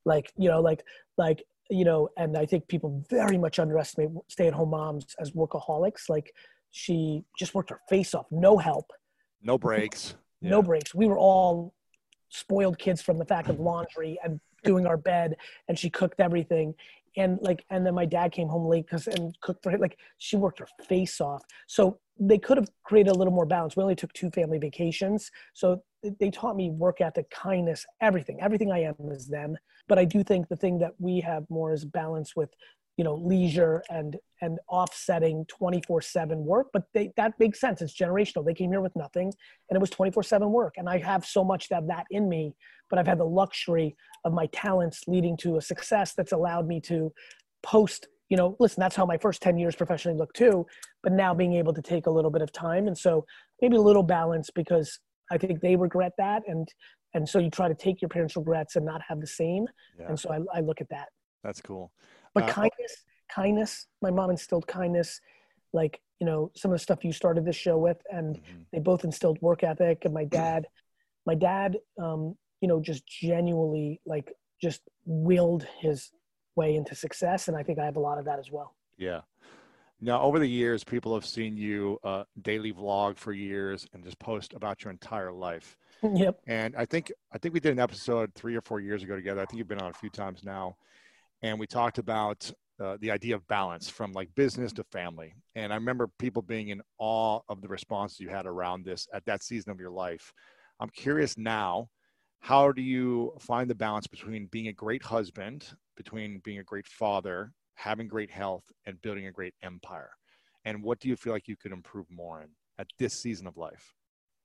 [0.04, 0.84] like you know, like
[1.16, 6.10] like you know, and I think people very much underestimate stay-at-home moms as workaholics.
[6.10, 6.34] Like,
[6.70, 8.90] she just worked her face off, no help,
[9.42, 10.66] no breaks no Yeah.
[10.66, 10.94] breaks.
[10.94, 11.72] We were all
[12.28, 15.36] spoiled kids from the fact of laundry and doing our bed,
[15.68, 16.74] and she cooked everything.
[17.16, 19.78] And like, and then my dad came home late because and cooked for her.
[19.78, 21.42] Like, she worked her face off.
[21.66, 23.76] So they could have created a little more balance.
[23.76, 25.82] We only took two family vacations, so
[26.20, 28.40] they taught me work ethic, kindness, everything.
[28.40, 29.56] Everything I am is them.
[29.88, 32.50] But I do think the thing that we have more is balance with
[32.96, 37.80] you know leisure and and offsetting 24/7 work but they that makes sense.
[37.80, 38.44] It's generational.
[38.44, 39.32] They came here with nothing
[39.70, 40.74] and it was 24/7 work.
[40.76, 42.54] And I have so much of that in me
[42.90, 46.80] but I've had the luxury of my talents leading to a success that's allowed me
[46.82, 47.12] to
[47.62, 50.66] post you know listen that's how my first 10 years professionally looked too
[51.02, 52.86] but now being able to take a little bit of time.
[52.86, 53.24] And so
[53.60, 54.98] maybe a little balance because
[55.30, 56.68] I think they regret that and
[57.14, 59.66] and so you try to take your parents regrets and not have the same.
[60.00, 60.08] Yeah.
[60.08, 61.08] And so I, I look at that.
[61.44, 61.92] That's cool.
[62.34, 63.86] But Uh, kindness kindness.
[64.00, 65.20] My mom instilled kindness
[65.72, 68.66] like you know some of the stuff you started this show with and Mhm.
[68.72, 70.66] they both instilled work ethic and my dad
[71.26, 76.12] my dad um you know just genuinely like just willed his
[76.54, 78.76] way into success and i think i have a lot of that as well.
[78.98, 79.22] Yeah.
[80.00, 84.18] Now over the years people have seen you uh, daily vlog for years and just
[84.18, 85.76] post about your entire life.
[86.24, 86.40] Yep.
[86.46, 89.40] And I think I think we did an episode three or four years ago together.
[89.40, 90.76] I think you've been on a few times now,
[91.42, 92.38] and we talked about
[92.80, 95.34] uh, the idea of balance from like business to family.
[95.54, 99.24] And I remember people being in awe of the responses you had around this at
[99.26, 100.32] that season of your life.
[100.80, 101.88] I'm curious now,
[102.40, 106.86] how do you find the balance between being a great husband, between being a great
[106.88, 110.10] father, having great health, and building a great empire?
[110.64, 113.56] And what do you feel like you could improve more in at this season of
[113.56, 113.94] life?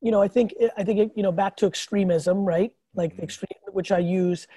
[0.02, 3.24] you know i think i think you know back to extremism right like the Mhm.
[3.24, 4.48] extreme which i use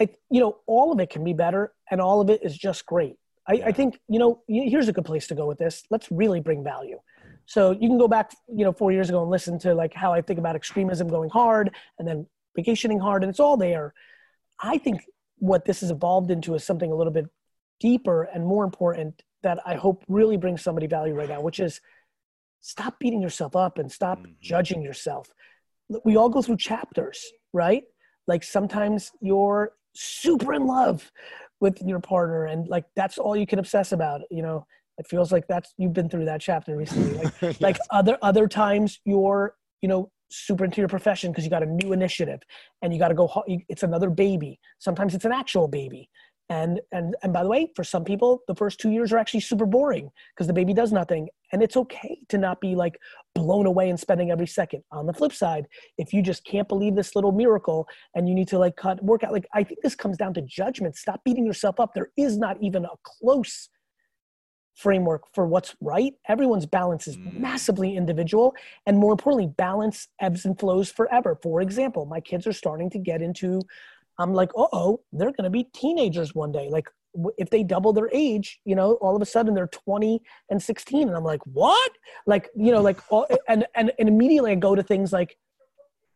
[0.00, 2.86] i you know all of it can be better and all of it is just
[2.86, 3.16] great.
[3.48, 3.66] I, Yeah.
[3.68, 5.82] I think you know here's a good place to go with this.
[5.90, 6.98] Let's really bring value.
[7.46, 10.12] So you can go back you know four years ago and listen to like how
[10.12, 12.26] i think about extremism going hard and then
[12.56, 13.92] vacationing hard and it's all there.
[14.62, 14.98] I think
[15.38, 17.26] what this has evolved into is something a little bit
[17.80, 21.80] deeper and more important that i hope really brings somebody value right now which is
[22.60, 24.38] stop beating yourself up and stop Mhm.
[24.40, 25.32] judging yourself.
[26.04, 27.18] We all go through chapters
[27.52, 27.84] right?
[28.26, 31.10] Like sometimes you're super in love
[31.60, 34.66] with your partner and like that's all you can obsess about you know?
[34.98, 39.00] It feels like that's you've been through that chapter recently like like other other times
[39.06, 42.40] you're you know super into your profession because you got a new initiative
[42.82, 44.60] and you got to go it's another baby.
[44.78, 46.10] Sometimes it's an actual baby
[46.50, 49.40] And and and by the way, for some people, the first two years are actually
[49.40, 51.28] super boring because the baby does nothing.
[51.52, 52.98] And it's okay to not be like
[53.36, 54.82] blown away and spending every second.
[54.90, 57.86] On the flip side, if you just can't believe this little miracle
[58.16, 60.42] and you need to like cut work out, like I think this comes down to
[60.42, 60.96] judgment.
[60.96, 61.94] Stop beating yourself up.
[61.94, 63.68] There is not even a close
[64.74, 66.14] framework for what's right.
[66.28, 67.38] Everyone's balance is Mm.
[67.38, 68.54] massively individual.
[68.86, 71.38] And more importantly, balance ebbs and flows forever.
[71.42, 73.62] For example, my kids are starting to get into,
[74.20, 76.68] I'm like, uh oh, they're going to be teenagers one day.
[76.70, 76.88] Like,
[77.38, 81.08] if they double their age, you know, all of a sudden they're 20 and 16.
[81.08, 81.90] And I'm like, what?
[82.26, 85.36] Like, you know, like, all, and, and, and immediately I go to things like,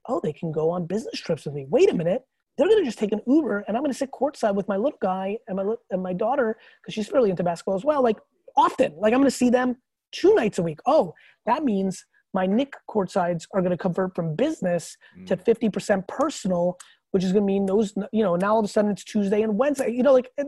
[0.08, 1.66] oh, they can go on business trips with me.
[1.68, 2.22] Wait a minute.
[2.56, 4.76] They're going to just take an Uber and I'm going to sit courtside with my
[4.76, 8.00] little guy and my, and my daughter, because she's fairly into basketball as well.
[8.00, 8.18] Like,
[8.56, 8.94] often.
[8.96, 9.76] Like I'm going to see them
[10.12, 10.78] two nights a week.
[10.86, 11.14] Oh,
[11.46, 16.76] that means my Knick courtsides are going to convert from business to 50% personal,
[17.14, 19.42] which is going to mean those, you know, now all of a sudden it's Tuesday
[19.42, 20.42] and Wednesday, you know, like uh,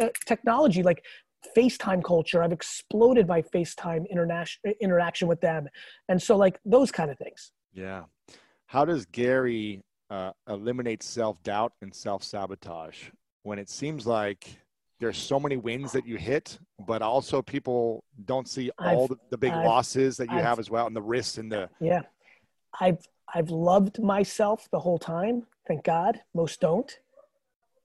[0.00, 1.04] uh, technology, like
[1.54, 2.42] FaceTime culture.
[2.42, 5.68] I've exploded by FaceTime international interaction with them.
[6.08, 7.52] And so like those kind of things.
[7.74, 8.04] Yeah.
[8.64, 13.10] How does Gary uh, eliminate self doubt and self sabotage
[13.42, 14.48] when it seems like
[15.00, 19.20] there's so many wins that you hit, but also people don't see all I've- the,
[19.32, 21.68] the big I've- losses that you I've- have as well, and the risks and the
[21.80, 22.00] Yeah.
[22.80, 25.46] I've I've loved myself the whole time.
[25.66, 26.20] Thank God.
[26.34, 26.90] Most don't.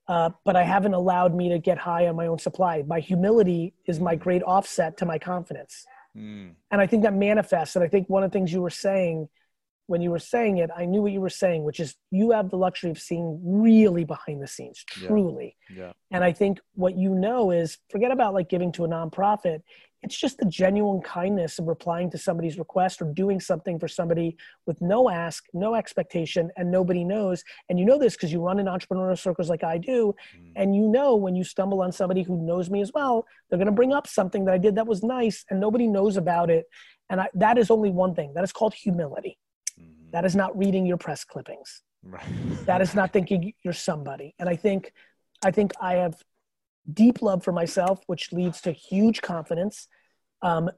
[0.08, 2.84] Uh, but I haven't allowed me to get high on my own supply.
[2.86, 5.86] My humility is my great offset to my confidence.
[6.15, 7.75] Mm, And I think that manifests.
[7.75, 9.29] And I think one of the things you were saying
[9.88, 12.49] when you were saying it, I knew what you were saying, which is you have
[12.49, 15.10] the luxury of seeing really behind the scenes, Yeah.
[15.10, 15.58] truly.
[15.69, 15.91] yeah.
[16.10, 19.62] And I think what you know is forget about like giving to a nonprofit.
[20.03, 24.35] It's just the genuine kindness of replying to somebody's request or doing something for somebody
[24.67, 27.43] with no ask, no expectation, and nobody knows.
[27.69, 30.13] And you know this because you run in entrepreneurial circles like I do.
[30.37, 33.57] Mm, And you know when you stumble on somebody who knows me as well, they're
[33.57, 36.49] going to bring up something that I did that was nice and nobody knows about
[36.49, 36.65] it.
[37.09, 39.37] And I, that is only one thing that is called humility.
[39.79, 40.11] mhm.
[40.11, 42.25] That is not reading your press clippings Right.
[42.65, 44.91] that is not thinking you're somebody and i think
[45.45, 46.15] i think i have
[46.91, 49.88] deep love for myself which leads to huge confidence.
[50.41, 50.69] Um,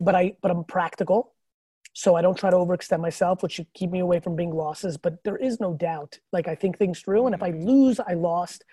[0.00, 1.34] but i but i'm practical.
[1.94, 4.96] So i don't try to overextend myself which should keep me away from being losses.
[4.96, 6.18] But there is no doubt.
[6.32, 8.64] Like i think things through and if i lose i lost.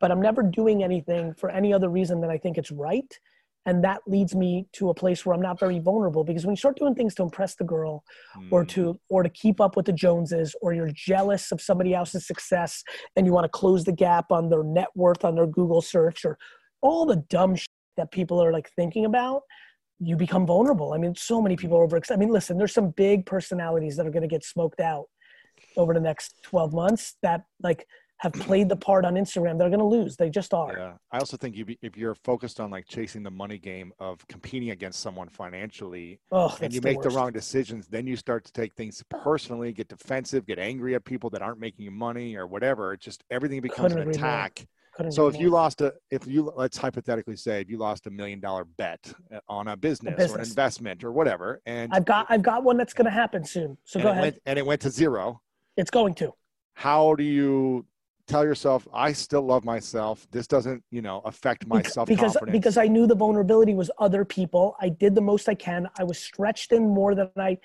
[0.00, 3.18] But i'm never doing anything for any other reason than i think it's right
[3.66, 6.56] and that leads me to a place where i'm not very vulnerable because when you
[6.56, 8.04] start doing things to impress the girl
[8.50, 11.94] or Mm, to or to keep up with the joneses or you're jealous of somebody
[11.94, 12.82] else's success
[13.16, 16.24] and you want to close the gap on their net worth on their google search
[16.24, 16.38] or
[16.80, 19.42] all the dumb shit that people are like thinking about
[20.00, 20.92] you become vulnerable.
[20.92, 24.06] I mean so many people are over i mean listen there's some big personalities that
[24.06, 25.06] are going to get smoked out
[25.76, 27.86] over the next 12 months that like
[28.18, 30.16] have played the part on instagram they're going to lose.
[30.16, 30.76] They just are.
[30.76, 30.92] Yeah.
[31.12, 34.26] I also think you be, if you're focused on like chasing the money game of
[34.28, 38.44] competing against someone financially, oh and you the make the wrong decisions, then you start
[38.44, 42.36] to take things personally, get defensive, get angry at people that aren't making you money
[42.36, 42.92] or whatever.
[42.92, 44.66] It just everything becomes Couldn't an attack.
[45.10, 48.40] So if you lost a, if you let's hypothetically say if you lost a million
[48.40, 52.42] dollar bet uh, on a business, or an investment or whatever, and i've got i've
[52.42, 54.22] got one that's going to happen soon so go ahead.
[54.22, 55.40] went, and it went to zero,
[55.76, 56.32] it's going to.
[56.74, 57.86] How do you
[58.28, 60.26] tell yourself I still love myself?
[60.30, 62.52] This doesn't you know affect my self because confidence.
[62.52, 64.76] because because I knew the vulnerability was other people.
[64.80, 65.88] I did the most I can.
[65.98, 67.58] I was stretched in more than I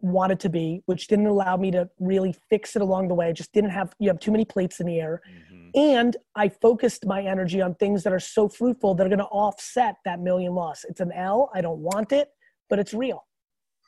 [0.00, 3.28] wanted to be, which didn't allow me to really fix it along the way.
[3.28, 5.22] I just didn't have you have too many plates in the air.
[5.52, 5.70] Mhm.
[5.74, 9.24] And I focused my energy on things that are so fruitful that are going to
[9.26, 10.84] offset that million loss.
[10.84, 11.50] It's an L.
[11.54, 12.30] I don't want it,
[12.68, 13.26] but it's real.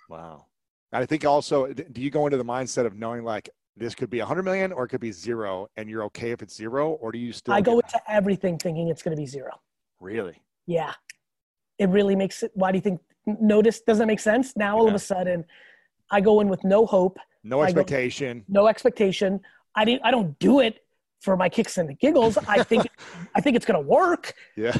[0.08, 0.46] Wow.
[0.92, 4.18] I think also, do you go into the mindset of knowing like this could be
[4.20, 7.12] a hundred million or it could be zero, and you're okay if it's zero, or
[7.12, 7.54] do you still?
[7.54, 9.60] I go get- into everything thinking it's going to be zero.
[10.00, 10.42] really.
[10.66, 10.92] Yeah.
[11.78, 12.50] It really makes it.
[12.54, 13.00] Why do you think?
[13.26, 14.56] Notice, doesn't that make sense?
[14.56, 15.44] Now all of a sudden,
[16.10, 17.18] I go in with no hope.
[17.44, 18.44] No I go- expectation.
[18.48, 19.40] no expectation.
[19.74, 20.02] I didn't.
[20.04, 20.80] I don't do it
[21.20, 22.36] for my kicks and giggles.
[22.48, 22.86] I think.
[23.34, 24.34] I think it's going to work.
[24.56, 24.76] Yeah.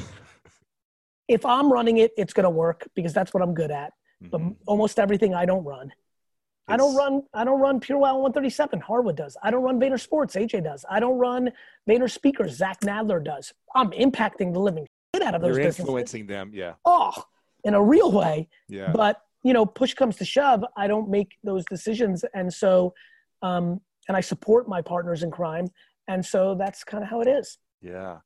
[1.27, 3.93] If I'm running it, it's going to work because that's what I'm good at.
[4.21, 4.55] But Mhm.
[4.65, 5.93] almost everything I don't run.
[6.69, 7.23] I don't run.
[7.33, 8.79] I don't run Pure Wow 137.
[8.81, 9.35] Harwood does.
[9.43, 10.35] I don't run Vayner Sports.
[10.35, 10.85] AJ does.
[10.89, 11.51] I don't run
[11.89, 12.55] Vayner Speakers.
[12.55, 13.53] Zach Nadler does.
[13.75, 15.79] I'm impacting the living shit out of those You're businesses.
[15.81, 16.51] influencing them.
[16.53, 16.73] Yeah.
[16.85, 17.13] Oh,
[17.63, 18.47] in a real way.
[18.67, 18.91] Yeah.
[18.93, 22.93] but you know push comes to shove i don't make those decisions and so
[23.41, 25.65] um and i support my partners in crime
[26.09, 28.17] and so that's kind of how it is yeah.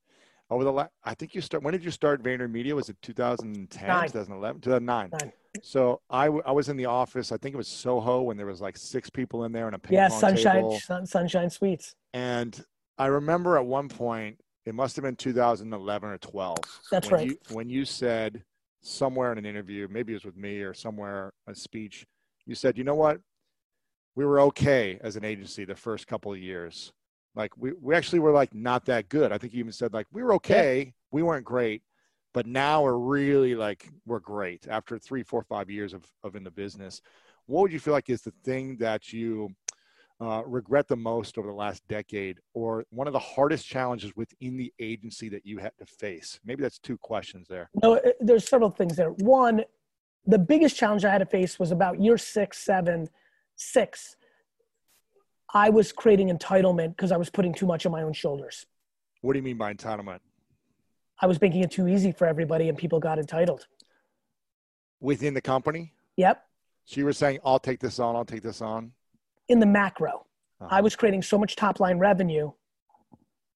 [0.50, 1.64] Over the last, I think you start.
[1.64, 2.74] When did you start VaynerMedia?
[2.74, 4.08] Was it 2010, Nine.
[4.08, 5.10] 2011, 2009?
[5.12, 5.32] Nine.
[5.62, 7.32] So I, w- I was in the office.
[7.32, 9.80] I think it was Soho when there was like six people in there and a
[9.80, 10.80] ping yeah pong sunshine table.
[10.80, 12.64] sun, sunshine suites And
[12.98, 16.58] I remember at one point it must have been 2011 or 12.
[16.92, 17.30] That's when right.
[17.30, 18.44] You, when you said
[18.82, 22.06] somewhere in an interview, maybe it was with me or somewhere a speech,
[22.46, 23.20] you said, you know what?
[24.16, 26.92] We were okay as an agency the first couple of years.
[27.36, 29.32] Like we, we actually were like not that good.
[29.32, 30.94] I think you even said like we were okay.
[31.12, 31.82] We weren't great,
[32.34, 36.44] but now we're really like we're great after three, four, five years of, of in
[36.44, 37.02] the business.
[37.46, 39.50] What would you feel like is the thing that you
[40.20, 44.58] uh, regret the most over the last decade, or one of the hardest challenges within
[44.58, 46.40] the agency that you had to face?
[46.46, 47.70] Maybe that's two questions there.
[47.82, 49.10] No, there's several things there.
[49.10, 49.64] One,
[50.26, 53.10] the biggest challenge I had to face was about year six, seven,
[53.56, 54.16] six.
[55.54, 58.66] I was creating entitlement because I was putting too much on my own shoulders.
[59.22, 60.20] What do you mean by entitlement?
[61.24, 63.66] I was making it too easy for everybody and people got entitled.
[65.00, 65.94] Within the company?
[66.18, 66.46] Yep.
[66.84, 68.92] So you were saying, I'll take this on, I'll take this on.
[69.48, 70.26] In the macro,
[70.60, 70.68] Uh-huh.
[70.70, 72.52] I was creating so much top line revenue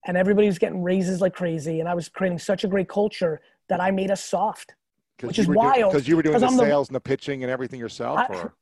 [0.06, 1.82] and everybody was getting raises like crazy.
[1.82, 4.74] And I was creating such a great culture that I made us soft.
[5.22, 7.52] which is wild, Because you were doing the I'm the- sales and the pitching and
[7.52, 8.20] everything yourself?
[8.20, 8.54] I- or?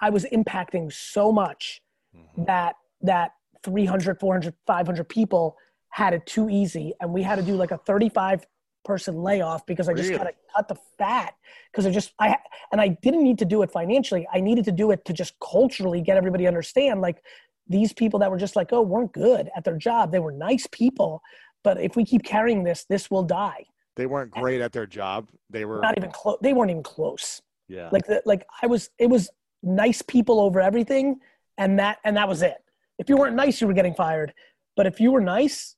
[0.00, 1.80] I was impacting so much
[2.14, 2.44] Mhm.
[2.46, 3.30] that that
[3.62, 5.56] 300 400 500 people
[5.92, 8.46] had it too easy and we had to do like a 35
[8.84, 10.18] person layoff because i just Really?
[10.18, 11.34] got to cut the fat
[11.70, 12.36] because i just i
[12.72, 15.34] and i didn't need to do it financially i needed to do it to just
[15.40, 17.22] culturally get everybody to understand like
[17.68, 20.66] these people that were just like oh weren't good at their job they were nice
[20.72, 21.22] people
[21.62, 23.64] but if we keep carrying this this will die
[23.94, 25.28] They weren't great at their job.
[25.50, 27.90] They were not even close they weren't even close yeah.
[27.92, 29.30] like the, like i was it was
[29.62, 31.20] nice people over everything
[31.58, 32.56] and that and that was it
[32.98, 34.32] if you weren't nice you were getting fired
[34.76, 35.76] but if you were nice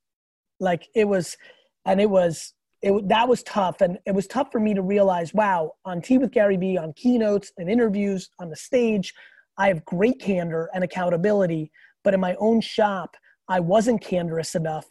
[0.61, 1.36] like it was
[1.84, 5.34] and it was it that was tough and it was tough for me to realize
[5.34, 9.14] wow on tea with gary vee on keynotes and interviews on the stage
[9.59, 11.70] i have great candor and accountability
[12.02, 13.16] but in my own shop
[13.48, 14.86] i wasn't candorous enough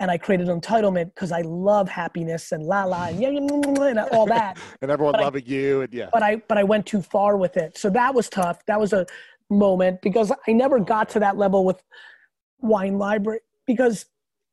[0.00, 4.26] and i created entitlement because i love happiness and la la and yeah, and all
[4.26, 6.08] that and everyone but I- loving you and yeah.
[6.12, 7.78] but I but I went too far with it.
[7.78, 8.64] So that was tough.
[8.66, 9.06] That was a
[9.50, 11.82] moment because I never got to that level with
[12.60, 14.06] wine library because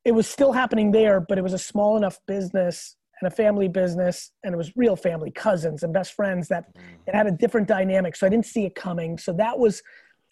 [0.04, 3.68] it was still happening there, but it was a small enough business and a family
[3.68, 6.64] business and it was real family, cousins and best friends that
[7.06, 8.16] it had a different dynamic.
[8.16, 9.16] So I didn't see it coming.
[9.16, 9.82] So that was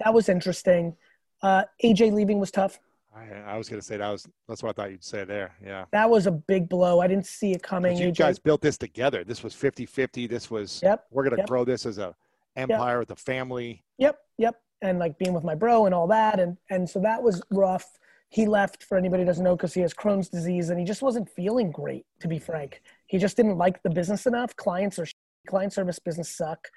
[0.05, 0.97] that was interesting.
[1.43, 2.79] Uh, AJ leaving was tough.
[3.15, 5.55] I, I was going to say that was that's what I thought you'd say there.
[5.65, 5.85] Yeah.
[5.93, 7.01] That was a big blow.
[7.01, 7.97] I didn't see it coming.
[7.97, 8.17] you AJ.
[8.17, 9.25] guys built this together.
[9.25, 10.29] This was 50-50.
[10.29, 11.49] This was Yep, we're going to yep.
[11.49, 12.15] grow this as a
[12.57, 13.85] empire with a family.
[13.99, 14.61] Yep, yep.
[14.83, 16.41] And like being with my bro and all that.
[16.41, 17.87] And and so that was rough.
[18.31, 21.03] He left for anybody who doesn't know because he has Crohn's disease and he just
[21.03, 22.81] wasn't feeling great, to be frank.
[23.07, 24.55] He just didn't like the business enough.
[24.57, 25.15] Clients are sh-
[25.49, 26.69] client service business suck.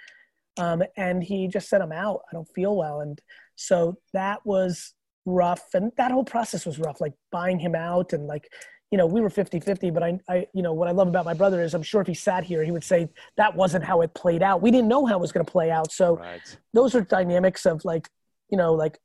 [0.57, 2.21] Um, and he just said, I'm out.
[2.31, 3.01] I don't feel well.
[3.01, 3.21] And
[3.55, 4.93] so that was
[5.25, 5.73] rough.
[5.73, 8.51] And that whole process was rough, like buying him out and like,
[8.89, 11.25] you know, we were 50 50, but I, I, you know, what I love about
[11.25, 14.01] my brother is I'm sure if he sat here, he would say that wasn't how
[14.01, 14.61] it played out.
[14.61, 15.91] We didn't know how it was going to play out.
[15.91, 16.57] So, Right.
[16.73, 18.07] those are dynamics of like
[18.49, 18.99] you know like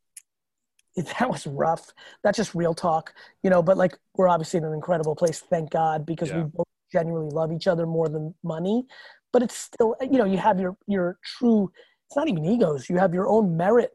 [1.19, 1.93] that was rough.
[2.23, 5.71] That's just real talk you know but like we're obviously in an incredible place thank
[5.71, 8.85] god because we both genuinely love each other more than money
[9.33, 11.71] but it's still you know you have your your true
[12.07, 13.91] it's not even egos you have your own merit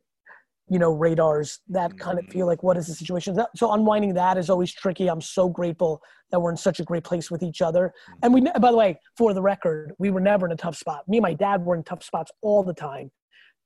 [0.70, 2.50] you know radars that kind of feel mm-hmm.
[2.50, 3.36] like what is the situation?
[3.36, 5.10] That- so unwinding that is always tricky.
[5.10, 6.02] I'm so grateful
[6.32, 7.94] that we're in such a great place with each other.
[8.22, 8.62] And we mm-hmm.
[8.62, 11.08] by the way for the record we were never in a tough spot.
[11.08, 13.12] Me and my dad were in tough spots all the time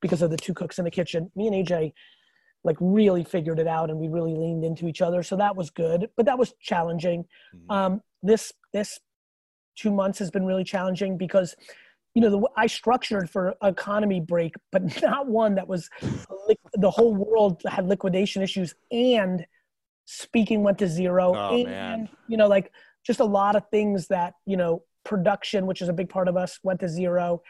[0.02, 1.32] because of the two cooks in the kitchen.
[1.36, 1.94] Me and aj
[2.64, 5.70] like really figured it out and we really leaned into each other so that was
[5.70, 7.72] good but that was challenging Mhm.
[7.76, 9.00] um, this this
[9.76, 11.56] two months has been really challenging because
[12.16, 15.90] you know the, i structured for economy break but not one that was
[16.74, 19.46] the whole world had liquidation issues and
[20.06, 22.10] speaking went to zero Oh, and man.
[22.28, 22.72] you know like
[23.06, 26.36] just a lot of things that you know production which is a big part of
[26.36, 27.42] us went to zero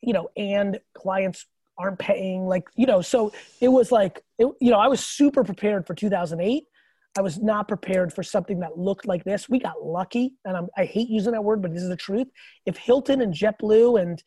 [0.00, 1.46] you know and clients
[1.78, 5.42] aren't paying like you know so it was like it, you know i was super
[5.42, 6.64] prepared for 2008
[7.16, 9.48] i was not prepared for something that looked like this.
[9.48, 12.28] We got lucky and I'm, i hate using that word but this is the truth.
[12.66, 14.22] If hilton and jetblue and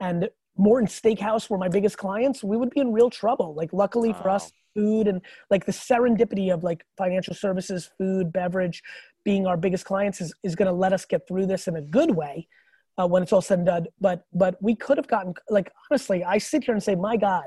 [0.00, 3.54] and morton steakhouse were my biggest clients we would be in real trouble.
[3.54, 5.20] Like luckily for us food and
[5.50, 8.82] like the serendipity of like financial services food beverage
[9.24, 11.82] being our biggest clients is, is going to let us get through this in a
[11.82, 12.46] good way
[13.00, 13.86] uh, when it's all said and done.
[14.00, 17.46] But but we could have gotten like honestly, I sit here and say, my God,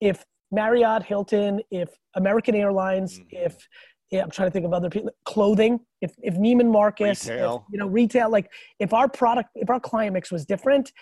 [0.00, 3.26] if Marriott, Hilton, if American Airlines, Mhm.
[3.46, 3.68] if
[4.10, 7.66] yeah, I'm trying to think of other people, clothing, if if Neiman Marcus, if, Retail.
[7.72, 10.92] you know, retail, like if our product, if our client mix was different,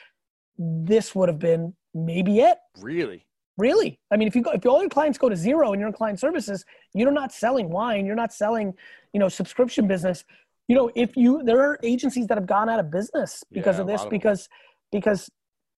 [0.59, 2.59] this would have been maybe it.
[2.81, 3.27] really?
[3.59, 4.01] Really?
[4.11, 5.93] I mean, if you go, if all your clients go to zero and you're in
[5.93, 6.65] client services,
[6.95, 8.73] you're not selling wine, you're not selling,
[9.13, 10.25] you know, subscription business.
[10.73, 13.83] You know, if you there are agencies that have gone out of business because Yeah,
[13.83, 14.19] of this, lot of them.
[14.19, 14.49] because
[14.91, 15.31] because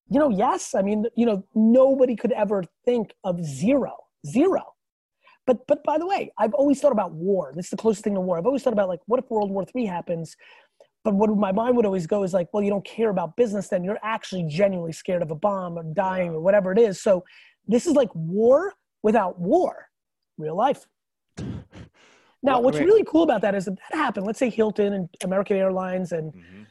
[0.09, 3.93] you know, yes, I mean, you know, nobody could ever think of zero,
[4.25, 4.63] zero.
[5.45, 7.51] But but by the way, I've always thought about war.
[7.53, 8.37] This is the closest thing to war.
[8.37, 10.37] I've always thought about like, what if World War III happens?
[11.03, 13.67] But what my mind would always go is like, well, you don't care about business,
[13.67, 17.01] then you're actually genuinely scared of a bomb or dying or whatever it is.
[17.01, 17.25] So
[17.67, 19.89] this is like war without war,
[20.37, 20.87] real life.
[22.45, 24.25] Now, what's really cool about that is that that happened.
[24.25, 26.65] Let's say Hilton and American Airlines and Mhm.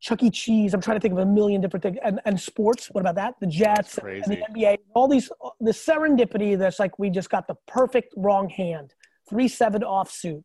[0.00, 0.30] Chuck E.
[0.30, 0.72] Cheese.
[0.74, 1.98] I'm trying to think of a million different things.
[2.02, 2.88] And, and sports.
[2.90, 3.34] What about that?
[3.40, 4.78] The Jets and the NBA.
[4.94, 5.30] All these,
[5.60, 8.94] the serendipity that's like we just got the perfect wrong hand.
[9.28, 10.42] Three seven offsuit.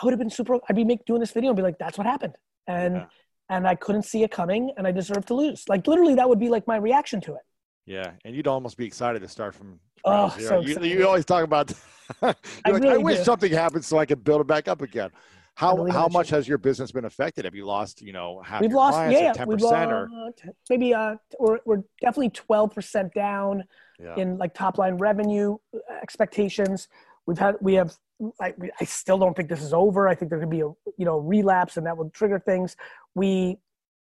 [0.00, 0.58] I would have been super.
[0.68, 2.36] I'd be make, doing this video and be like, "That's what happened,"
[2.66, 3.06] and Yeah.
[3.50, 5.68] and I couldn't see it coming, and I deserve to lose.
[5.68, 7.42] Like literally, that would be like my reaction to it.
[7.88, 10.62] Yeah, and you'd almost be excited to start from Oh, zero.
[10.62, 11.72] so you, you always talk about.
[12.22, 12.34] I
[12.70, 13.24] like, I wish do.
[13.24, 15.10] something happened so I could build it back up again.
[15.54, 17.44] How believe how much has your business been affected?
[17.44, 20.94] Have you lost, you know, half We've your lost, yeah, ten percent or lost maybe
[20.94, 23.64] uh, we're we're definitely twelve percent down.
[23.98, 24.14] yeah.
[24.16, 25.56] in like top line revenue
[26.00, 26.88] expectations.
[27.26, 27.92] We've had we have
[28.40, 30.08] I, I still don't think this is over.
[30.08, 32.76] I think there could be a you know relapse and that will trigger things.
[33.14, 33.58] We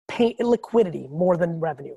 [0.08, 1.96] pay liquidity more than revenue.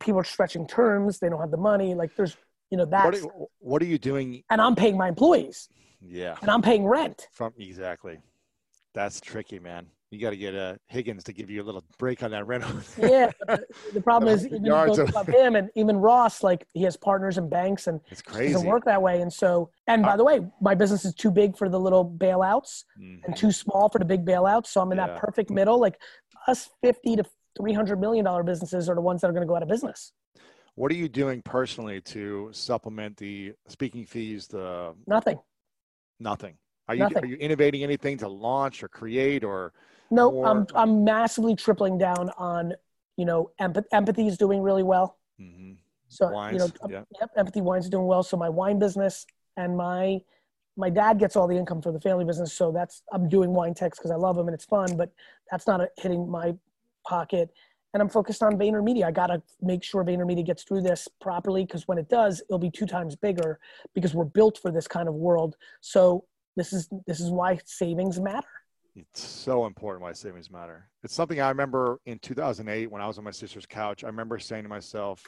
[0.00, 1.18] People are stretching terms.
[1.18, 1.94] They don't have the money.
[1.94, 2.36] Like there's
[2.70, 3.20] you know What are,
[3.58, 4.42] what are you doing?
[4.50, 5.68] and I'm paying my employees
[6.00, 7.28] Yeah, and I'm paying rent.
[7.32, 8.18] from exactly.
[8.94, 9.86] That's tricky, man.
[10.10, 12.70] You got to get uh, Higgins to give you a little break on that rental.
[12.96, 13.64] Yeah, the,
[13.94, 17.88] the problem is even of- him and even Ross, like he has partners and banks
[17.88, 19.22] and it's it doesn't work that way.
[19.22, 22.08] And so, and by Uh, the way, my business is too big for the little
[22.08, 22.84] bailouts.
[22.98, 23.24] Mhm.
[23.24, 24.68] and too small for the big bailouts.
[24.68, 25.08] So I'm in Yeah.
[25.08, 25.80] that perfect middle.
[25.80, 26.00] Like
[26.46, 27.24] us 50 to
[27.58, 30.12] 300 million dollar businesses are the ones that are going to go out of business.
[30.74, 34.48] What are you doing personally to supplement the speaking fees?
[34.48, 35.38] The Nothing.
[36.18, 36.56] nothing.
[36.88, 37.24] Are you Nothing.
[37.24, 39.72] are you innovating anything to launch or create or?
[40.10, 42.74] No, More- I'm I'm massively tripling down on
[43.16, 45.18] you know empath- empathy is doing really well.
[45.40, 45.76] Mhm.
[46.08, 47.02] So you know, yeah.
[47.20, 48.22] yep, empathy wines is doing well.
[48.22, 49.26] So my wine business
[49.56, 50.20] and my
[50.76, 52.52] my dad gets all the income for the family business.
[52.52, 55.12] So that's I'm doing wine techs because I love them and it's fun, but
[55.50, 56.54] that's not a, hitting my
[57.04, 57.50] pocket.
[57.92, 59.04] And I'm focused on VaynerMedia.
[59.04, 62.58] I got to make sure VaynerMedia gets through this properly because when it does, it'll
[62.58, 63.60] be two times bigger
[63.94, 65.56] because we're built for this kind of world.
[65.80, 66.24] So
[66.56, 68.48] this is this is why savings matter.
[68.96, 70.88] It's so important why savings matter.
[71.02, 74.04] It's something I remember in 2008 when I was on my sister's couch.
[74.04, 75.24] I remember saying to myself,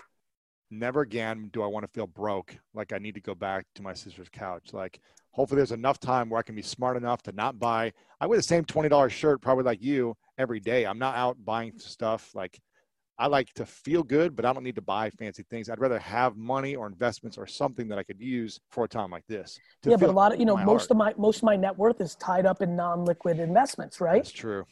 [0.70, 2.56] never again do I want to feel broke.
[2.74, 4.72] Like I need to go back to my sister's couch.
[4.72, 5.00] Like
[5.30, 7.92] hopefully there's enough time where I can be smart enough to not buy.
[8.20, 10.86] I wear the same $20 shirt, probably like you every day.
[10.86, 12.34] I'm not out buying stuff.
[12.34, 12.58] Like
[13.18, 15.70] I like to feel good, but I don't need to buy fancy things.
[15.70, 19.10] I'd rather have money or investments or something that I could use for a time
[19.10, 19.58] like this.
[19.84, 20.90] yeah, but a lot of you know most heart.
[20.90, 24.22] of my most of my net worth is tied up in non-liquid investments, right?
[24.22, 24.64] That's true.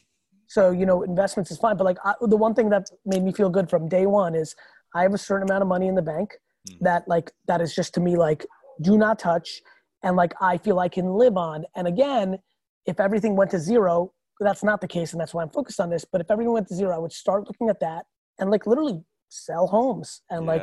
[0.47, 1.77] So, you know, investments is fine.
[1.77, 4.55] But like I, the one thing that made me feel good from day one is
[4.95, 6.79] I have a certain amount of money in the bank Mhm.
[6.81, 8.45] that like, that is just to me like,
[8.81, 9.61] do not touch.
[10.01, 11.65] And like, I feel I can live on.
[11.75, 12.39] And again,
[12.85, 15.11] if everything went to zero, that's not the case.
[15.11, 16.05] And that's why I'm focused on this.
[16.05, 18.05] But if everything went to zero, I would start looking at that
[18.39, 20.61] and like literally sell homes and like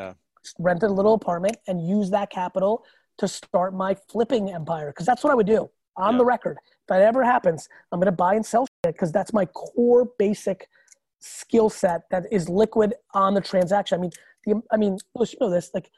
[0.58, 2.84] rent a little apartment and use that capital
[3.18, 4.92] to start my flipping empire.
[4.92, 6.18] Cause that's what I would do on Yeah.
[6.18, 6.58] the record.
[6.64, 10.06] If that ever happens, I'm going to buy and sell shit because that's my core
[10.18, 10.68] basic
[11.22, 13.98] skill set that is liquid on the transaction.
[13.98, 14.10] I mean,
[14.44, 15.90] the, I mean, you know this, like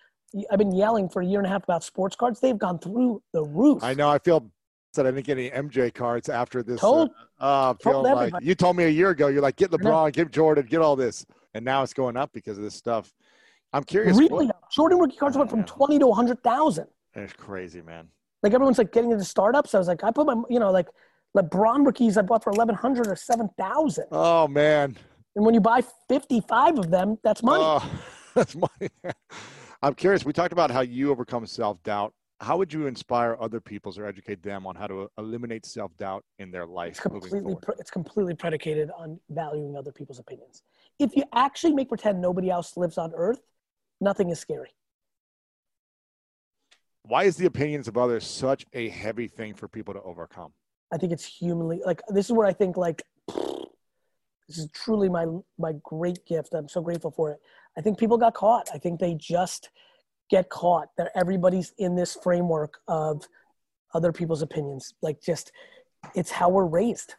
[0.50, 2.40] I've been yelling for a year and a half about sports cards.
[2.40, 3.82] They've gone through the roof.
[3.82, 4.10] I know.
[4.10, 4.50] I feel
[4.94, 6.80] that I didn't get any MJ cards after this.
[6.80, 7.10] Told-
[7.40, 9.28] uh, uh, feeling like you told me a year ago.
[9.28, 9.70] You're like, get.
[9.70, 13.12] LeBron, get Jordan, get all this, and now it's going up because of this stuff.
[13.72, 14.16] I'm curious.
[14.16, 15.64] Really, what- Jordan rookie cards went from.
[15.64, 16.86] 20 to 100,000.
[17.14, 18.08] it's crazy, man.
[18.42, 19.74] Like everyone's like getting into startups.
[19.74, 20.88] I was like, I put my, you know, like
[21.36, 24.04] LeBron rookies I bought for 1,100 or 7,000.
[24.12, 24.96] Oh man.
[25.36, 27.64] And when you buy 55 of them, that's money.
[27.64, 27.90] Oh,
[28.34, 28.90] that's money.
[29.82, 30.24] I'm curious.
[30.24, 32.14] We talked about how you overcome self doubt.
[32.40, 35.96] How would you inspire other peoples or educate them on how to uh, eliminate self
[35.96, 40.62] doubt in their life it's completely pre- it's completely predicated on valuing other people's opinions.
[40.98, 43.40] If you actually make pretend nobody else lives on Earth,
[44.00, 44.74] nothing is scary.
[47.02, 50.52] Why is the opinions of others such a heavy thing for people to overcome?
[50.92, 53.02] I think it's humanly like this is where I think like
[54.48, 55.26] this is truly my
[55.58, 56.54] my great gift.
[56.54, 57.38] I'm so grateful for it.
[57.76, 58.68] I think people got caught.
[58.72, 59.70] I think they just
[60.30, 63.26] get caught that everybody's in this framework of
[63.94, 64.94] other people's opinions.
[65.02, 65.52] Like just
[66.14, 67.14] it's how we're raised.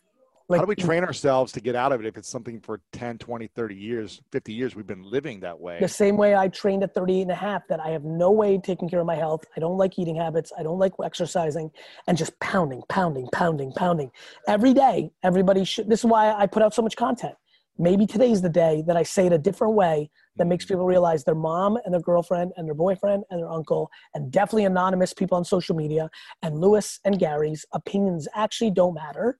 [0.48, 2.80] Like, How do we train ourselves to get out of it if it's something for
[2.94, 5.80] 10, 20, 30 years, 50 years we've been living that way?
[5.80, 8.60] the same way I trained at 38 and a half that I have no way
[8.60, 9.44] taking care of my health.
[9.58, 10.52] I don't like eating habits.
[10.58, 11.72] I don't like exercising
[12.08, 14.12] and just pounding, pounding, pounding, pounding
[14.48, 15.12] every day.
[15.24, 17.34] Everybody should, this is why I put out so much content.
[17.80, 21.24] Maybe today's the day that I say it a different way that makes people realize
[21.24, 25.38] their mom and their girlfriend and their boyfriend and their uncle and definitely anonymous people
[25.38, 26.10] on social media
[26.44, 29.40] and Lewis and Gary's opinions actually don't matter.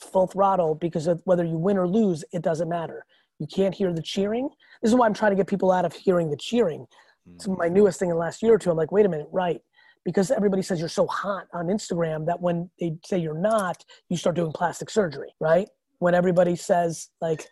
[0.00, 3.04] full throttle because of whether you win or lose, it doesn't matter.
[3.38, 4.48] You can't hear the cheering.
[4.82, 6.86] This is why I'm trying to get people out of hearing the cheering.
[7.34, 7.74] It's my mm-hmm.
[7.74, 8.70] newest thing in the last year or two.
[8.70, 9.60] I'm like, wait a minute, right?
[10.04, 14.16] Because everybody says you're so hot on Instagram that when they say you're not, you
[14.16, 15.68] start doing plastic surgery, right?
[15.98, 17.46] When everybody says like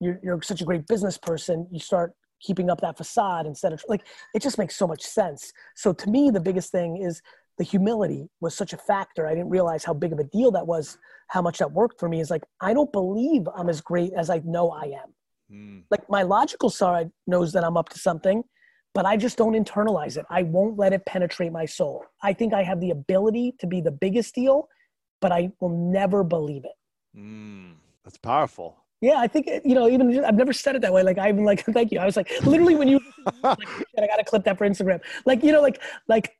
[0.00, 3.84] you're you're such a great business person, you start keeping up that facade instead of
[3.88, 5.52] like it just makes so much sense.
[5.74, 7.20] So to me, the biggest thing is
[7.58, 9.26] the humility was such a factor.
[9.26, 10.96] I didn't realize how big of a deal that was,
[11.28, 12.20] how much that worked for me.
[12.20, 15.14] Is like I don't believe I'm as great as I know I am.
[15.52, 15.82] Mm.
[15.90, 18.44] Like my logical side knows that I'm up to something,
[18.94, 20.24] but I just don't internalize it.
[20.30, 22.04] I won't let it penetrate my soul.
[22.22, 24.68] I think I have the ability to be the biggest deal,
[25.20, 27.18] but I will never believe it.
[27.18, 27.74] Mm.
[28.04, 28.76] That's powerful.
[29.00, 29.88] Yeah, I think you know.
[29.88, 31.02] Even I've never said it that way.
[31.02, 32.00] Like I even like, thank you.
[32.00, 33.00] I was like, literally when you,
[33.42, 35.00] like, I got to clip that for Instagram.
[35.24, 36.37] Like you know, like like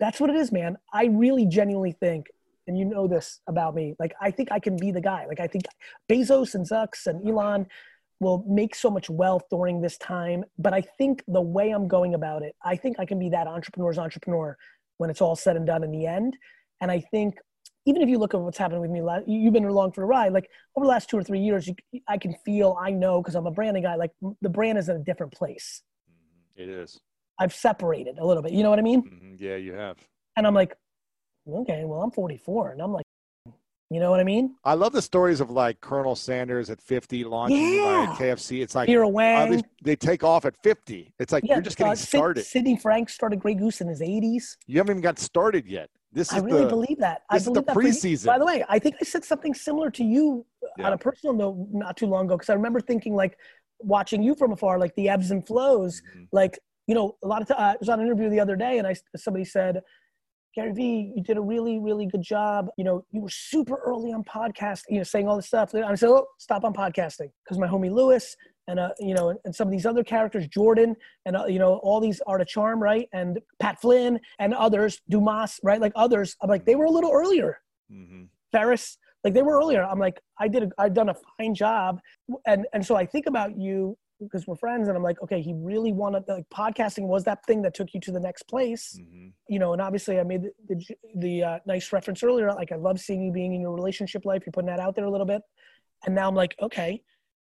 [0.00, 0.76] that's what it is, man.
[0.92, 2.26] I really genuinely think,
[2.66, 3.94] and you know this about me.
[4.00, 5.26] Like I think I can be the guy.
[5.26, 5.64] Like I think
[6.10, 7.66] Bezos and Zucks and Elon
[8.18, 10.44] will make so much wealth during this time.
[10.58, 13.46] But I think the way I'm going about it, I think I can be that
[13.46, 14.56] entrepreneur's entrepreneur
[14.98, 16.36] when it's all said and done in the end.
[16.80, 17.34] And I think
[17.86, 20.32] even if you look at what's happening with me, you've been along for a ride.
[20.32, 21.74] Like over the last two or three years, you,
[22.08, 23.96] I can feel, I know, because I'm a branding guy.
[23.96, 25.82] Like the brand is in a different place.
[26.56, 27.00] It is.
[27.40, 28.52] I've separated a little bit.
[28.52, 29.02] You know what I mean?
[29.02, 29.40] Mhm.
[29.40, 29.96] Yeah, you have.
[30.36, 30.76] And I'm like,
[31.48, 33.04] okay, well, I'm 44, and I'm like,
[33.92, 34.54] you know what I mean?
[34.62, 38.14] I love the stories of like Colonel Sanders at 50 launching Yeah.
[38.16, 38.62] KFC.
[38.62, 39.50] It's like uh, Wang.
[39.50, 41.12] they, they take off at 50.
[41.18, 42.44] It's like you're just getting uh, started.
[42.44, 44.58] Sidney Frank started Grey Goose in his 80s.
[44.68, 45.90] You haven't even got started yet.
[46.12, 47.22] This is I really the, believe that.
[47.30, 47.88] I this is the believe that for you.
[47.88, 48.26] preseason.
[48.26, 50.46] By the way, I think I said something similar to you
[50.78, 50.86] Yeah.
[50.86, 53.38] on a personal note not too long ago because I remember thinking like
[53.80, 56.00] watching you from afar, like the ebbs and flows.
[56.16, 56.28] Mhm.
[56.30, 58.78] Like you know, a lot of times I was on an interview the other day,
[58.78, 59.80] and I somebody said,
[60.54, 62.68] Gary Vee, you did a really, really good job.
[62.76, 65.74] You know, you were super early on podcast, you know, saying all this stuff.
[65.74, 69.38] And I said, oh, stop on podcasting because my homie Lewis and, uh, you know,
[69.44, 72.48] and some of these other characters, Jordan and, uh, you know, all these Art of
[72.48, 73.08] Charm, right?
[73.12, 75.80] And Pat Flynn and others, Dumas, right?
[75.80, 77.58] Like others, I'm like, they were a little earlier.
[77.92, 78.28] Mhm.
[78.50, 79.84] Ferriss, like they were earlier.
[79.84, 82.00] I'm like, I did, a, I've done a fine job.
[82.46, 85.52] And, and so I think about you because we're friends and I'm like, okay, he
[85.54, 89.28] really wanted like podcasting was that thing that took you to the next place, hmm
[89.48, 92.52] you know, and obviously I made the, the, the uh, nice reference earlier.
[92.52, 94.42] Like I love seeing you being in your relationship life.
[94.46, 95.42] You're putting that out there a little bit.
[96.06, 97.02] And now I'm like, okay,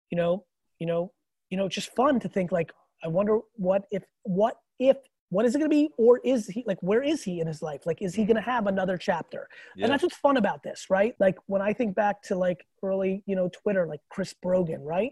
[0.10, 0.46] you know,
[0.80, 1.12] you know,
[1.50, 2.72] you know, it's just fun to think like,
[3.04, 4.96] I wonder what if, what if,
[5.30, 5.90] what is it going to be?
[5.98, 7.86] Or is he like, where is he in his life?
[7.86, 9.48] Like, is he going to have another chapter?
[9.76, 9.86] Yeah.
[9.86, 11.16] And that's what's fun about this, right?
[11.20, 15.12] Like when I think back to like early, you know, Twitter, like Chris Brogan, right?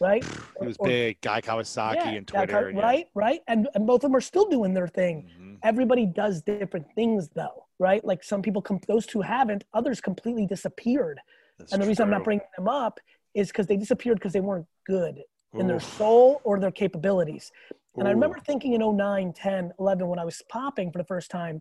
[0.00, 0.24] Right?
[0.60, 2.62] He was Or- big, Guy Kawasaki yeah, and Twitter.
[2.64, 2.82] kind- yeah.
[2.82, 3.08] right?
[3.14, 3.40] Right?
[3.48, 5.28] And, and both of them are still doing their thing.
[5.40, 5.58] Mhm.
[5.62, 8.04] Everybody does different things though, right?
[8.04, 11.20] Like some people, com- those two haven't, others completely disappeared.
[11.58, 13.00] That's and the reason I'm not bringing them up
[13.34, 15.22] is because they disappeared because they weren't good
[15.54, 17.50] in their soul or their capabilities.
[17.96, 21.30] And I remember thinking in 09, 10, 11, when I was popping for the first
[21.32, 21.60] time,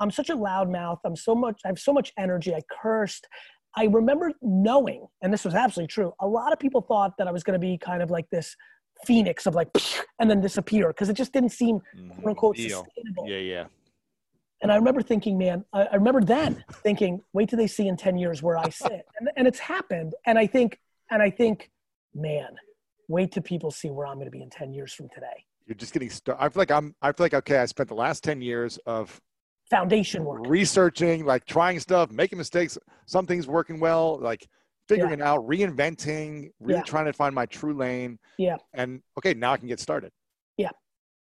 [0.00, 0.98] I'm such a loudmouth.
[1.04, 2.54] I'm so much, I have so much energy.
[2.54, 3.28] I cursed.
[3.76, 7.32] I remember knowing, and this was absolutely true, a lot of people thought that I
[7.32, 8.56] was going to be kind of like this
[9.04, 9.68] phoenix of like,
[10.18, 12.14] and then disappear because it just didn't seem Mhm.
[12.16, 12.84] quote unquote Deal.
[12.84, 13.28] sustainable.
[13.28, 13.66] Yeah, yeah.
[14.62, 17.96] And I remember thinking, man, I, I remember then thinking, wait till they see in
[17.98, 19.04] 10 years where I sit.
[19.20, 20.14] And, and it's happened.
[20.26, 21.70] And I think, and I think,
[22.14, 22.56] man,
[23.08, 25.44] wait till people see where I'm going to be in 10 years from today.
[25.66, 26.42] You're just getting started.
[26.42, 26.94] I feel like I'm.
[27.02, 27.58] I feel like okay.
[27.58, 29.20] I spent the last ten years of
[29.70, 30.46] Foundation work.
[30.46, 32.78] researching, like trying stuff, making mistakes.
[33.06, 34.46] Some things working well, like
[34.88, 36.82] figuring it out, reinventing, really Yeah.
[36.82, 38.18] trying to find my true lane.
[38.38, 38.56] Yeah.
[38.74, 40.12] And okay, now I can get started.
[40.56, 40.70] Yeah.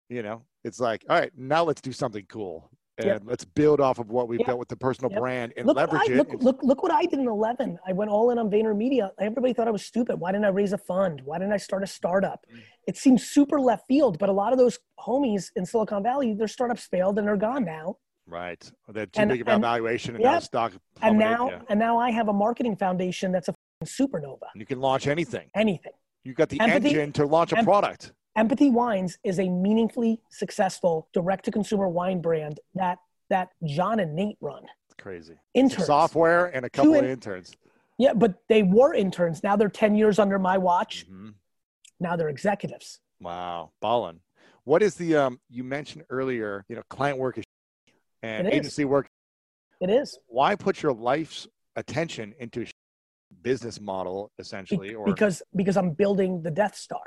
[0.09, 2.69] You know, it's like, all right, now let's do something cool.
[2.99, 3.21] And Yep.
[3.25, 4.45] let's build off of what we've Yep.
[4.47, 5.19] built with the personal Yep.
[5.21, 6.17] brand and Look, leverage I, it.
[6.17, 7.80] look, look, look what I did in 11.
[7.88, 9.11] I went all in on VaynerMedia.
[9.19, 10.19] Everybody thought I was stupid.
[10.19, 11.21] Why didn't I raise a fund?
[11.23, 12.45] Why didn't I start a startup?
[12.53, 12.61] Mm.
[12.88, 16.47] It seems super left field, but a lot of those homies in Silicon Valley, their
[16.49, 17.95] startups failed and they're gone now.
[18.30, 18.71] Right.
[18.88, 20.43] They're too And- big of and- valuation and now Yep.
[20.43, 20.73] stock.
[21.01, 21.61] And now, yeah.
[21.69, 23.53] and now I have a marketing foundation that's a
[23.86, 24.47] supernova.
[24.55, 25.49] you can launch anything.
[25.55, 25.93] Anything.
[26.23, 28.13] You got the Empathy- engine to launch a em- product.
[28.36, 32.99] Empathy Wines is a meaningfully successful direct-to-consumer wine brand that
[33.30, 34.63] that John and Nate run.
[34.88, 35.38] It's crazy.
[35.53, 35.86] Interns.
[35.86, 37.55] software and a couple in- of interns.
[37.99, 39.43] Yeah, but they were interns.
[39.43, 41.05] Now they're 10 years under my watch.
[41.07, 41.36] Mhm.
[41.99, 42.99] Now they're executives.
[43.21, 44.21] Wow, ballin.
[44.63, 45.39] What is the um?
[45.49, 47.43] You mentioned earlier, you know, client work is
[48.24, 49.07] and agency work.
[49.82, 50.17] It is.
[50.28, 52.65] Why put your life's attention into
[53.41, 57.01] business model Be- essentially, or because because I'm building the Death Star.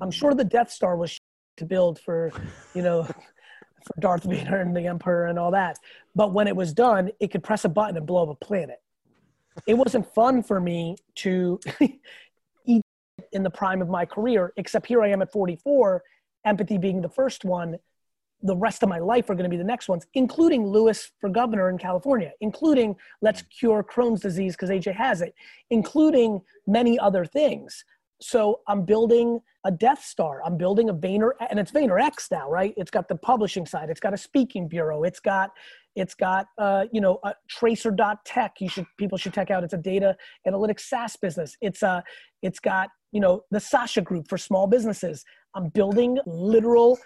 [0.00, 1.18] I'm Mm, sure the Death Star was
[1.56, 2.30] to build for,
[2.74, 3.04] you know,
[3.84, 5.78] for Darth Vader and the Emperor and all that.
[6.14, 8.78] But when it was done, it could press a button and blow up a planet.
[9.66, 11.58] It wasn't fun for me to
[12.66, 12.82] eat
[13.32, 16.02] in the prime of my career, except here I am at 44,
[16.44, 17.78] empathy being the first one.
[18.42, 21.28] The rest of my life are going to be the next ones, including Lewis for
[21.28, 25.34] governor in California, including let's cure Crohn's disease because AJ has it,
[25.70, 27.84] including many other things.
[28.20, 30.42] So I'm building a Death Star.
[30.44, 32.74] I'm building a Vayner, and it's Vayner X now, right?
[32.76, 33.90] It's got the publishing side.
[33.90, 35.04] It's got a speaking bureau.
[35.04, 35.50] It's got,
[35.94, 38.60] it's got, uh, you know, a Tracer.tech.
[38.60, 39.64] You should people should check out.
[39.64, 40.16] It's a data
[40.46, 41.56] analytics SaaS business.
[41.60, 42.02] It's a,
[42.42, 45.24] it's got, you know, the Sasha Group for small businesses.
[45.54, 46.98] I'm building literal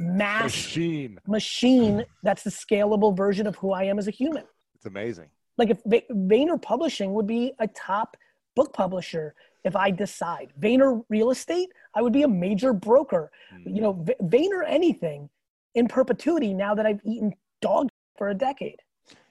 [0.00, 1.18] mass machine?
[1.26, 4.44] machine that's the scalable version of who I am as a human.
[4.74, 5.28] It's amazing.
[5.58, 8.16] Like if Va- Vayner Publishing would be a top
[8.56, 9.34] book publisher
[9.64, 10.52] if I decide.
[10.58, 13.30] Vayner Real Estate, I would be a major broker.
[13.50, 13.68] Hmm.
[13.68, 15.28] You know, Vayner anything
[15.74, 18.80] in perpetuity now that I've eaten dog for a decade.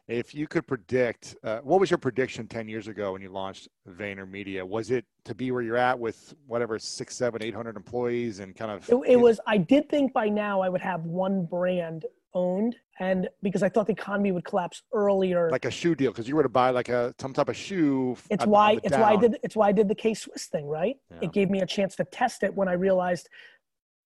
[0.09, 3.67] If you could predict, uh, what was your prediction 10 years ago when you launched
[3.87, 4.65] Vayner Media?
[4.65, 8.71] Was it to be where you're at with whatever six, seven, 800 employees and kind
[8.71, 8.89] of?
[8.89, 13.29] It, it was, I did think by now I would have one brand owned and
[13.43, 15.49] because I thought the economy would collapse earlier.
[15.51, 18.17] like a shoe deal because you were to buy like a some type of shoe.
[18.29, 20.67] it's on- why it's why I did it's why I did the K Swiss thing,
[20.67, 20.95] right?
[21.09, 21.17] Yeah.
[21.23, 23.27] It gave me a chance to test it when I realized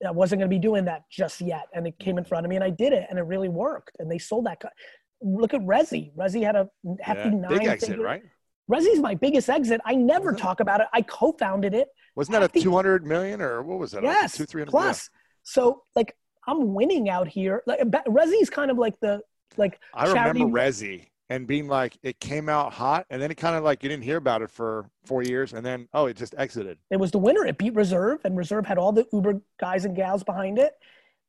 [0.05, 2.49] I wasn't going to be doing that just yet, and it came in front of
[2.49, 4.61] me, and I did it, and it really worked, and they sold that.
[5.23, 6.13] Look at Resy.
[6.15, 6.69] Resy had a
[7.01, 7.49] hefty Yeah, nine.
[7.57, 8.23] big exit, figure- right?
[8.71, 9.81] Resy's my biggest exit.
[9.85, 10.41] I never Was it?
[10.41, 10.87] talk about it.
[10.93, 11.89] I co-founded it.
[12.15, 14.03] Wasn't that a 200 million or what was that?
[14.03, 15.09] Like yes, two, three hundred plus.
[15.43, 16.15] So like
[16.47, 17.61] I'm winning out here.
[17.65, 19.21] Like Resy's kind of like the
[19.57, 23.35] like I charity- remember Resy and being like, it came out hot, and then it
[23.35, 26.15] kind of like you didn't hear about it for four years, and then oh, it
[26.17, 26.77] just exited.
[26.91, 27.45] It was the winner.
[27.45, 30.73] It beat Reserve, and Reserve had all the Uber guys and gals behind it.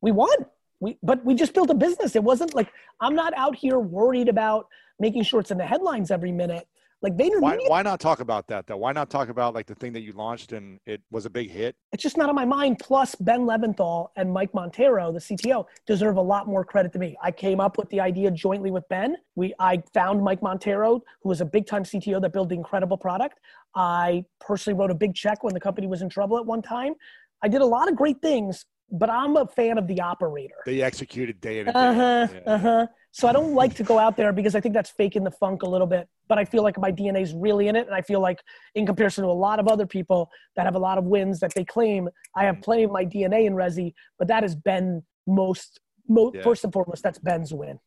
[0.01, 0.37] We won.
[0.85, 2.15] We, but we just built a business.
[2.15, 2.71] It wasn't like
[3.01, 4.69] I'm not out here worried about
[5.01, 6.69] making sure it's in the headlines every minute.
[7.01, 8.77] Like VaynerMedia, Why, why not talk about that though?
[8.77, 11.51] Why not talk about like the thing that you launched and it was a big
[11.51, 11.75] hit?
[11.93, 12.81] it's just not on my mind.
[12.81, 17.17] Plus, Ben Leventhal and Mike Montero, the CTO, deserve a lot more credit to me.
[17.23, 19.17] I came up with the idea jointly with Ben.
[19.37, 22.99] We, I found Mike Montero, who was a big time CTO that built the incredible
[22.99, 23.41] product.
[23.75, 26.95] I personally wrote a big check when the company was in trouble at one time.
[27.43, 30.55] I did a lot of great things, but I'm a fan of the operator.
[30.67, 32.31] They executed day in and day Uh out.
[32.33, 32.41] Yeah.
[32.55, 32.87] Uh huh.
[33.13, 35.63] So I don't like to go out there because I think that's faking the funk
[35.63, 36.09] a little bit.
[36.29, 38.41] But I feel like my DNA is really in it, and I feel like
[38.75, 41.53] in comparison to a lot of other people that have a lot of wins that
[41.55, 43.93] they claim, I have plenty of my DNA in Resy.
[44.19, 46.43] But that has been most, mo- Yeah.
[46.43, 47.79] first and foremost, that's Ben's win.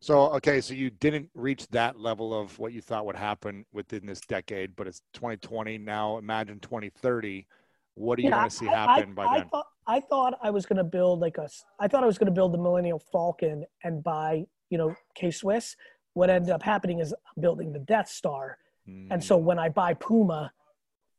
[0.00, 4.04] So okay, so you didn't reach that level of what you thought would happen within
[4.06, 6.18] this decade, but it's 2020 now.
[6.18, 7.46] Imagine 2030.
[7.94, 9.48] What do you Yeah, want to see happen I, by I then?
[9.48, 11.48] Thought, I thought I was going to build like a.
[11.78, 15.30] I thought I was going to build the Millennial Falcon and buy, you know, K
[15.30, 15.76] Swiss.
[16.14, 19.08] What ended up happening is I'm building the Death Star, Mm.
[19.12, 20.52] and so when I buy Puma,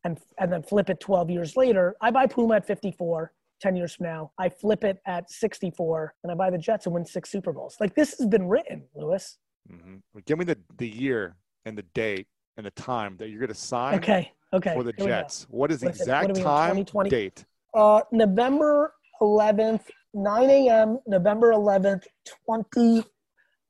[0.03, 3.31] and and then flip it 12 years later, I buy Puma at 54.
[3.61, 6.93] 10 years from now, I flip it at 64, and I buy the Jets and
[6.93, 7.77] win six Super Bowls.
[7.79, 9.37] Like this has been written, Lewis.
[9.71, 10.01] Mhm.
[10.25, 13.55] Give me the the year and the date and the time that you're going to
[13.55, 14.73] sign Okay, okay.
[14.73, 15.21] for the here we go.
[15.21, 15.47] Jets.
[15.49, 17.09] What is the is exact What are in, time 2020?
[17.09, 17.45] date?
[17.73, 20.99] Uh, November 11th, 9 a.m.
[21.07, 22.03] November 11th,
[22.45, 23.03] 20.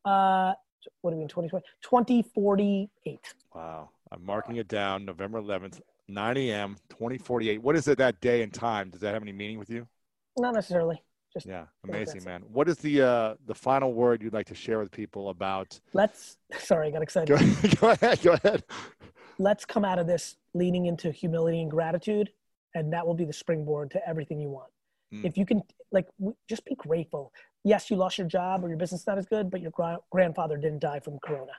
[0.05, 0.53] Uh,
[1.01, 1.65] what are we in 2020?
[1.81, 3.19] 2048.
[3.53, 5.05] Wow, I'm marking it down.
[5.05, 6.75] November 11th, 9 a.m.
[6.89, 7.61] 2048.
[7.61, 8.89] What is it that day and time?
[8.89, 9.87] Does that have any meaning with you?
[10.37, 11.01] Not necessarily.
[11.33, 12.43] Just Yeah, amazing, man.
[12.51, 15.79] What is the uh the final word you'd like to share with people about?
[15.93, 16.37] let's.
[16.59, 17.27] Sorry, I got excited.
[17.37, 18.21] Go, go ahead.
[18.21, 18.63] Go ahead.
[19.37, 22.31] Let's come out of this leaning into humility and gratitude,
[22.73, 24.71] and that will be the springboard to everything you want.
[25.13, 25.25] Mm.
[25.25, 27.31] If you can, like, w- just be grateful.
[27.63, 29.99] Yes, you lost your job or your business is not as good, but your gra-
[30.11, 31.51] grandfather didn't die from corona.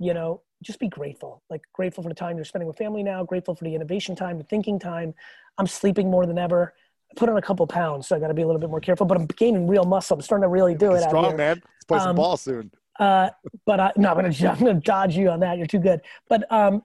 [0.00, 1.42] You know, just be grateful.
[1.50, 3.22] Like, grateful for the time you're spending with family now.
[3.24, 5.14] Grateful for the innovation time, the thinking time.
[5.58, 6.74] I'm sleeping more than ever.
[7.10, 8.80] I put on a couple pounds, so I got to be a little bit more
[8.80, 9.06] careful.
[9.06, 10.16] But I'm gaining real muscle.
[10.16, 11.02] I'm starting to really do it.
[11.02, 11.36] out Strong here.
[11.36, 11.62] man.
[11.64, 12.70] Let's play some Um, ball soon.
[12.98, 13.30] Uh,
[13.66, 15.58] but I, no, I'm gonna I'm gonna dodge you on that.
[15.58, 16.00] You're too good.
[16.28, 16.82] But um,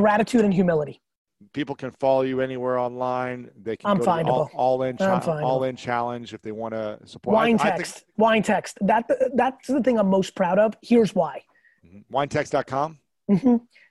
[0.00, 1.00] gratitude and humility.
[1.54, 3.50] People can follow you anywhere online.
[3.62, 6.74] They can I'm go to all, all in I'm all in challenge if they want
[6.74, 7.34] to support.
[7.34, 8.04] I- Wine I think- text.
[8.18, 8.78] Wine text.
[8.82, 10.74] That that's the thing I'm most proud of.
[10.82, 11.42] Here's why.
[11.86, 12.04] Mhm.
[12.12, 12.98] Winetext.com.
[13.28, 13.34] hmm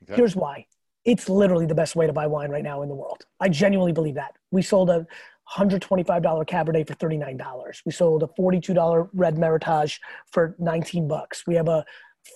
[0.04, 0.16] Okay.
[0.16, 0.68] Here's why.
[1.06, 3.26] It's literally the best way to buy wine right now in the world.
[3.40, 4.34] I genuinely believe that.
[4.52, 5.06] We sold a
[5.58, 7.82] $125 Cabernet for $39.
[7.86, 10.00] We sold a $42 Red Meritage
[10.32, 11.46] for 19 bucks.
[11.48, 11.86] We have a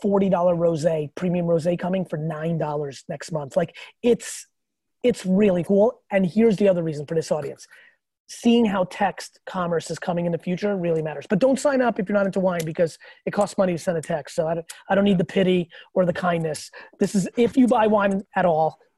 [0.04, 3.56] $40 rosé, premium rosé coming for $9 next month.
[3.56, 4.46] Like it's
[5.04, 6.02] it's really cool.
[6.12, 7.66] And here's the other reason for this audience.
[8.28, 11.26] Seeing how text commerce is coming in the future really matters.
[11.28, 13.98] But don't sign up if you're not into wine because it costs money to send
[13.98, 14.36] a text.
[14.36, 16.70] So I don't, I don't need the pity or the kindness.
[17.00, 18.78] This is if you buy wine at all,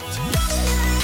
[0.00, 0.97] 我们的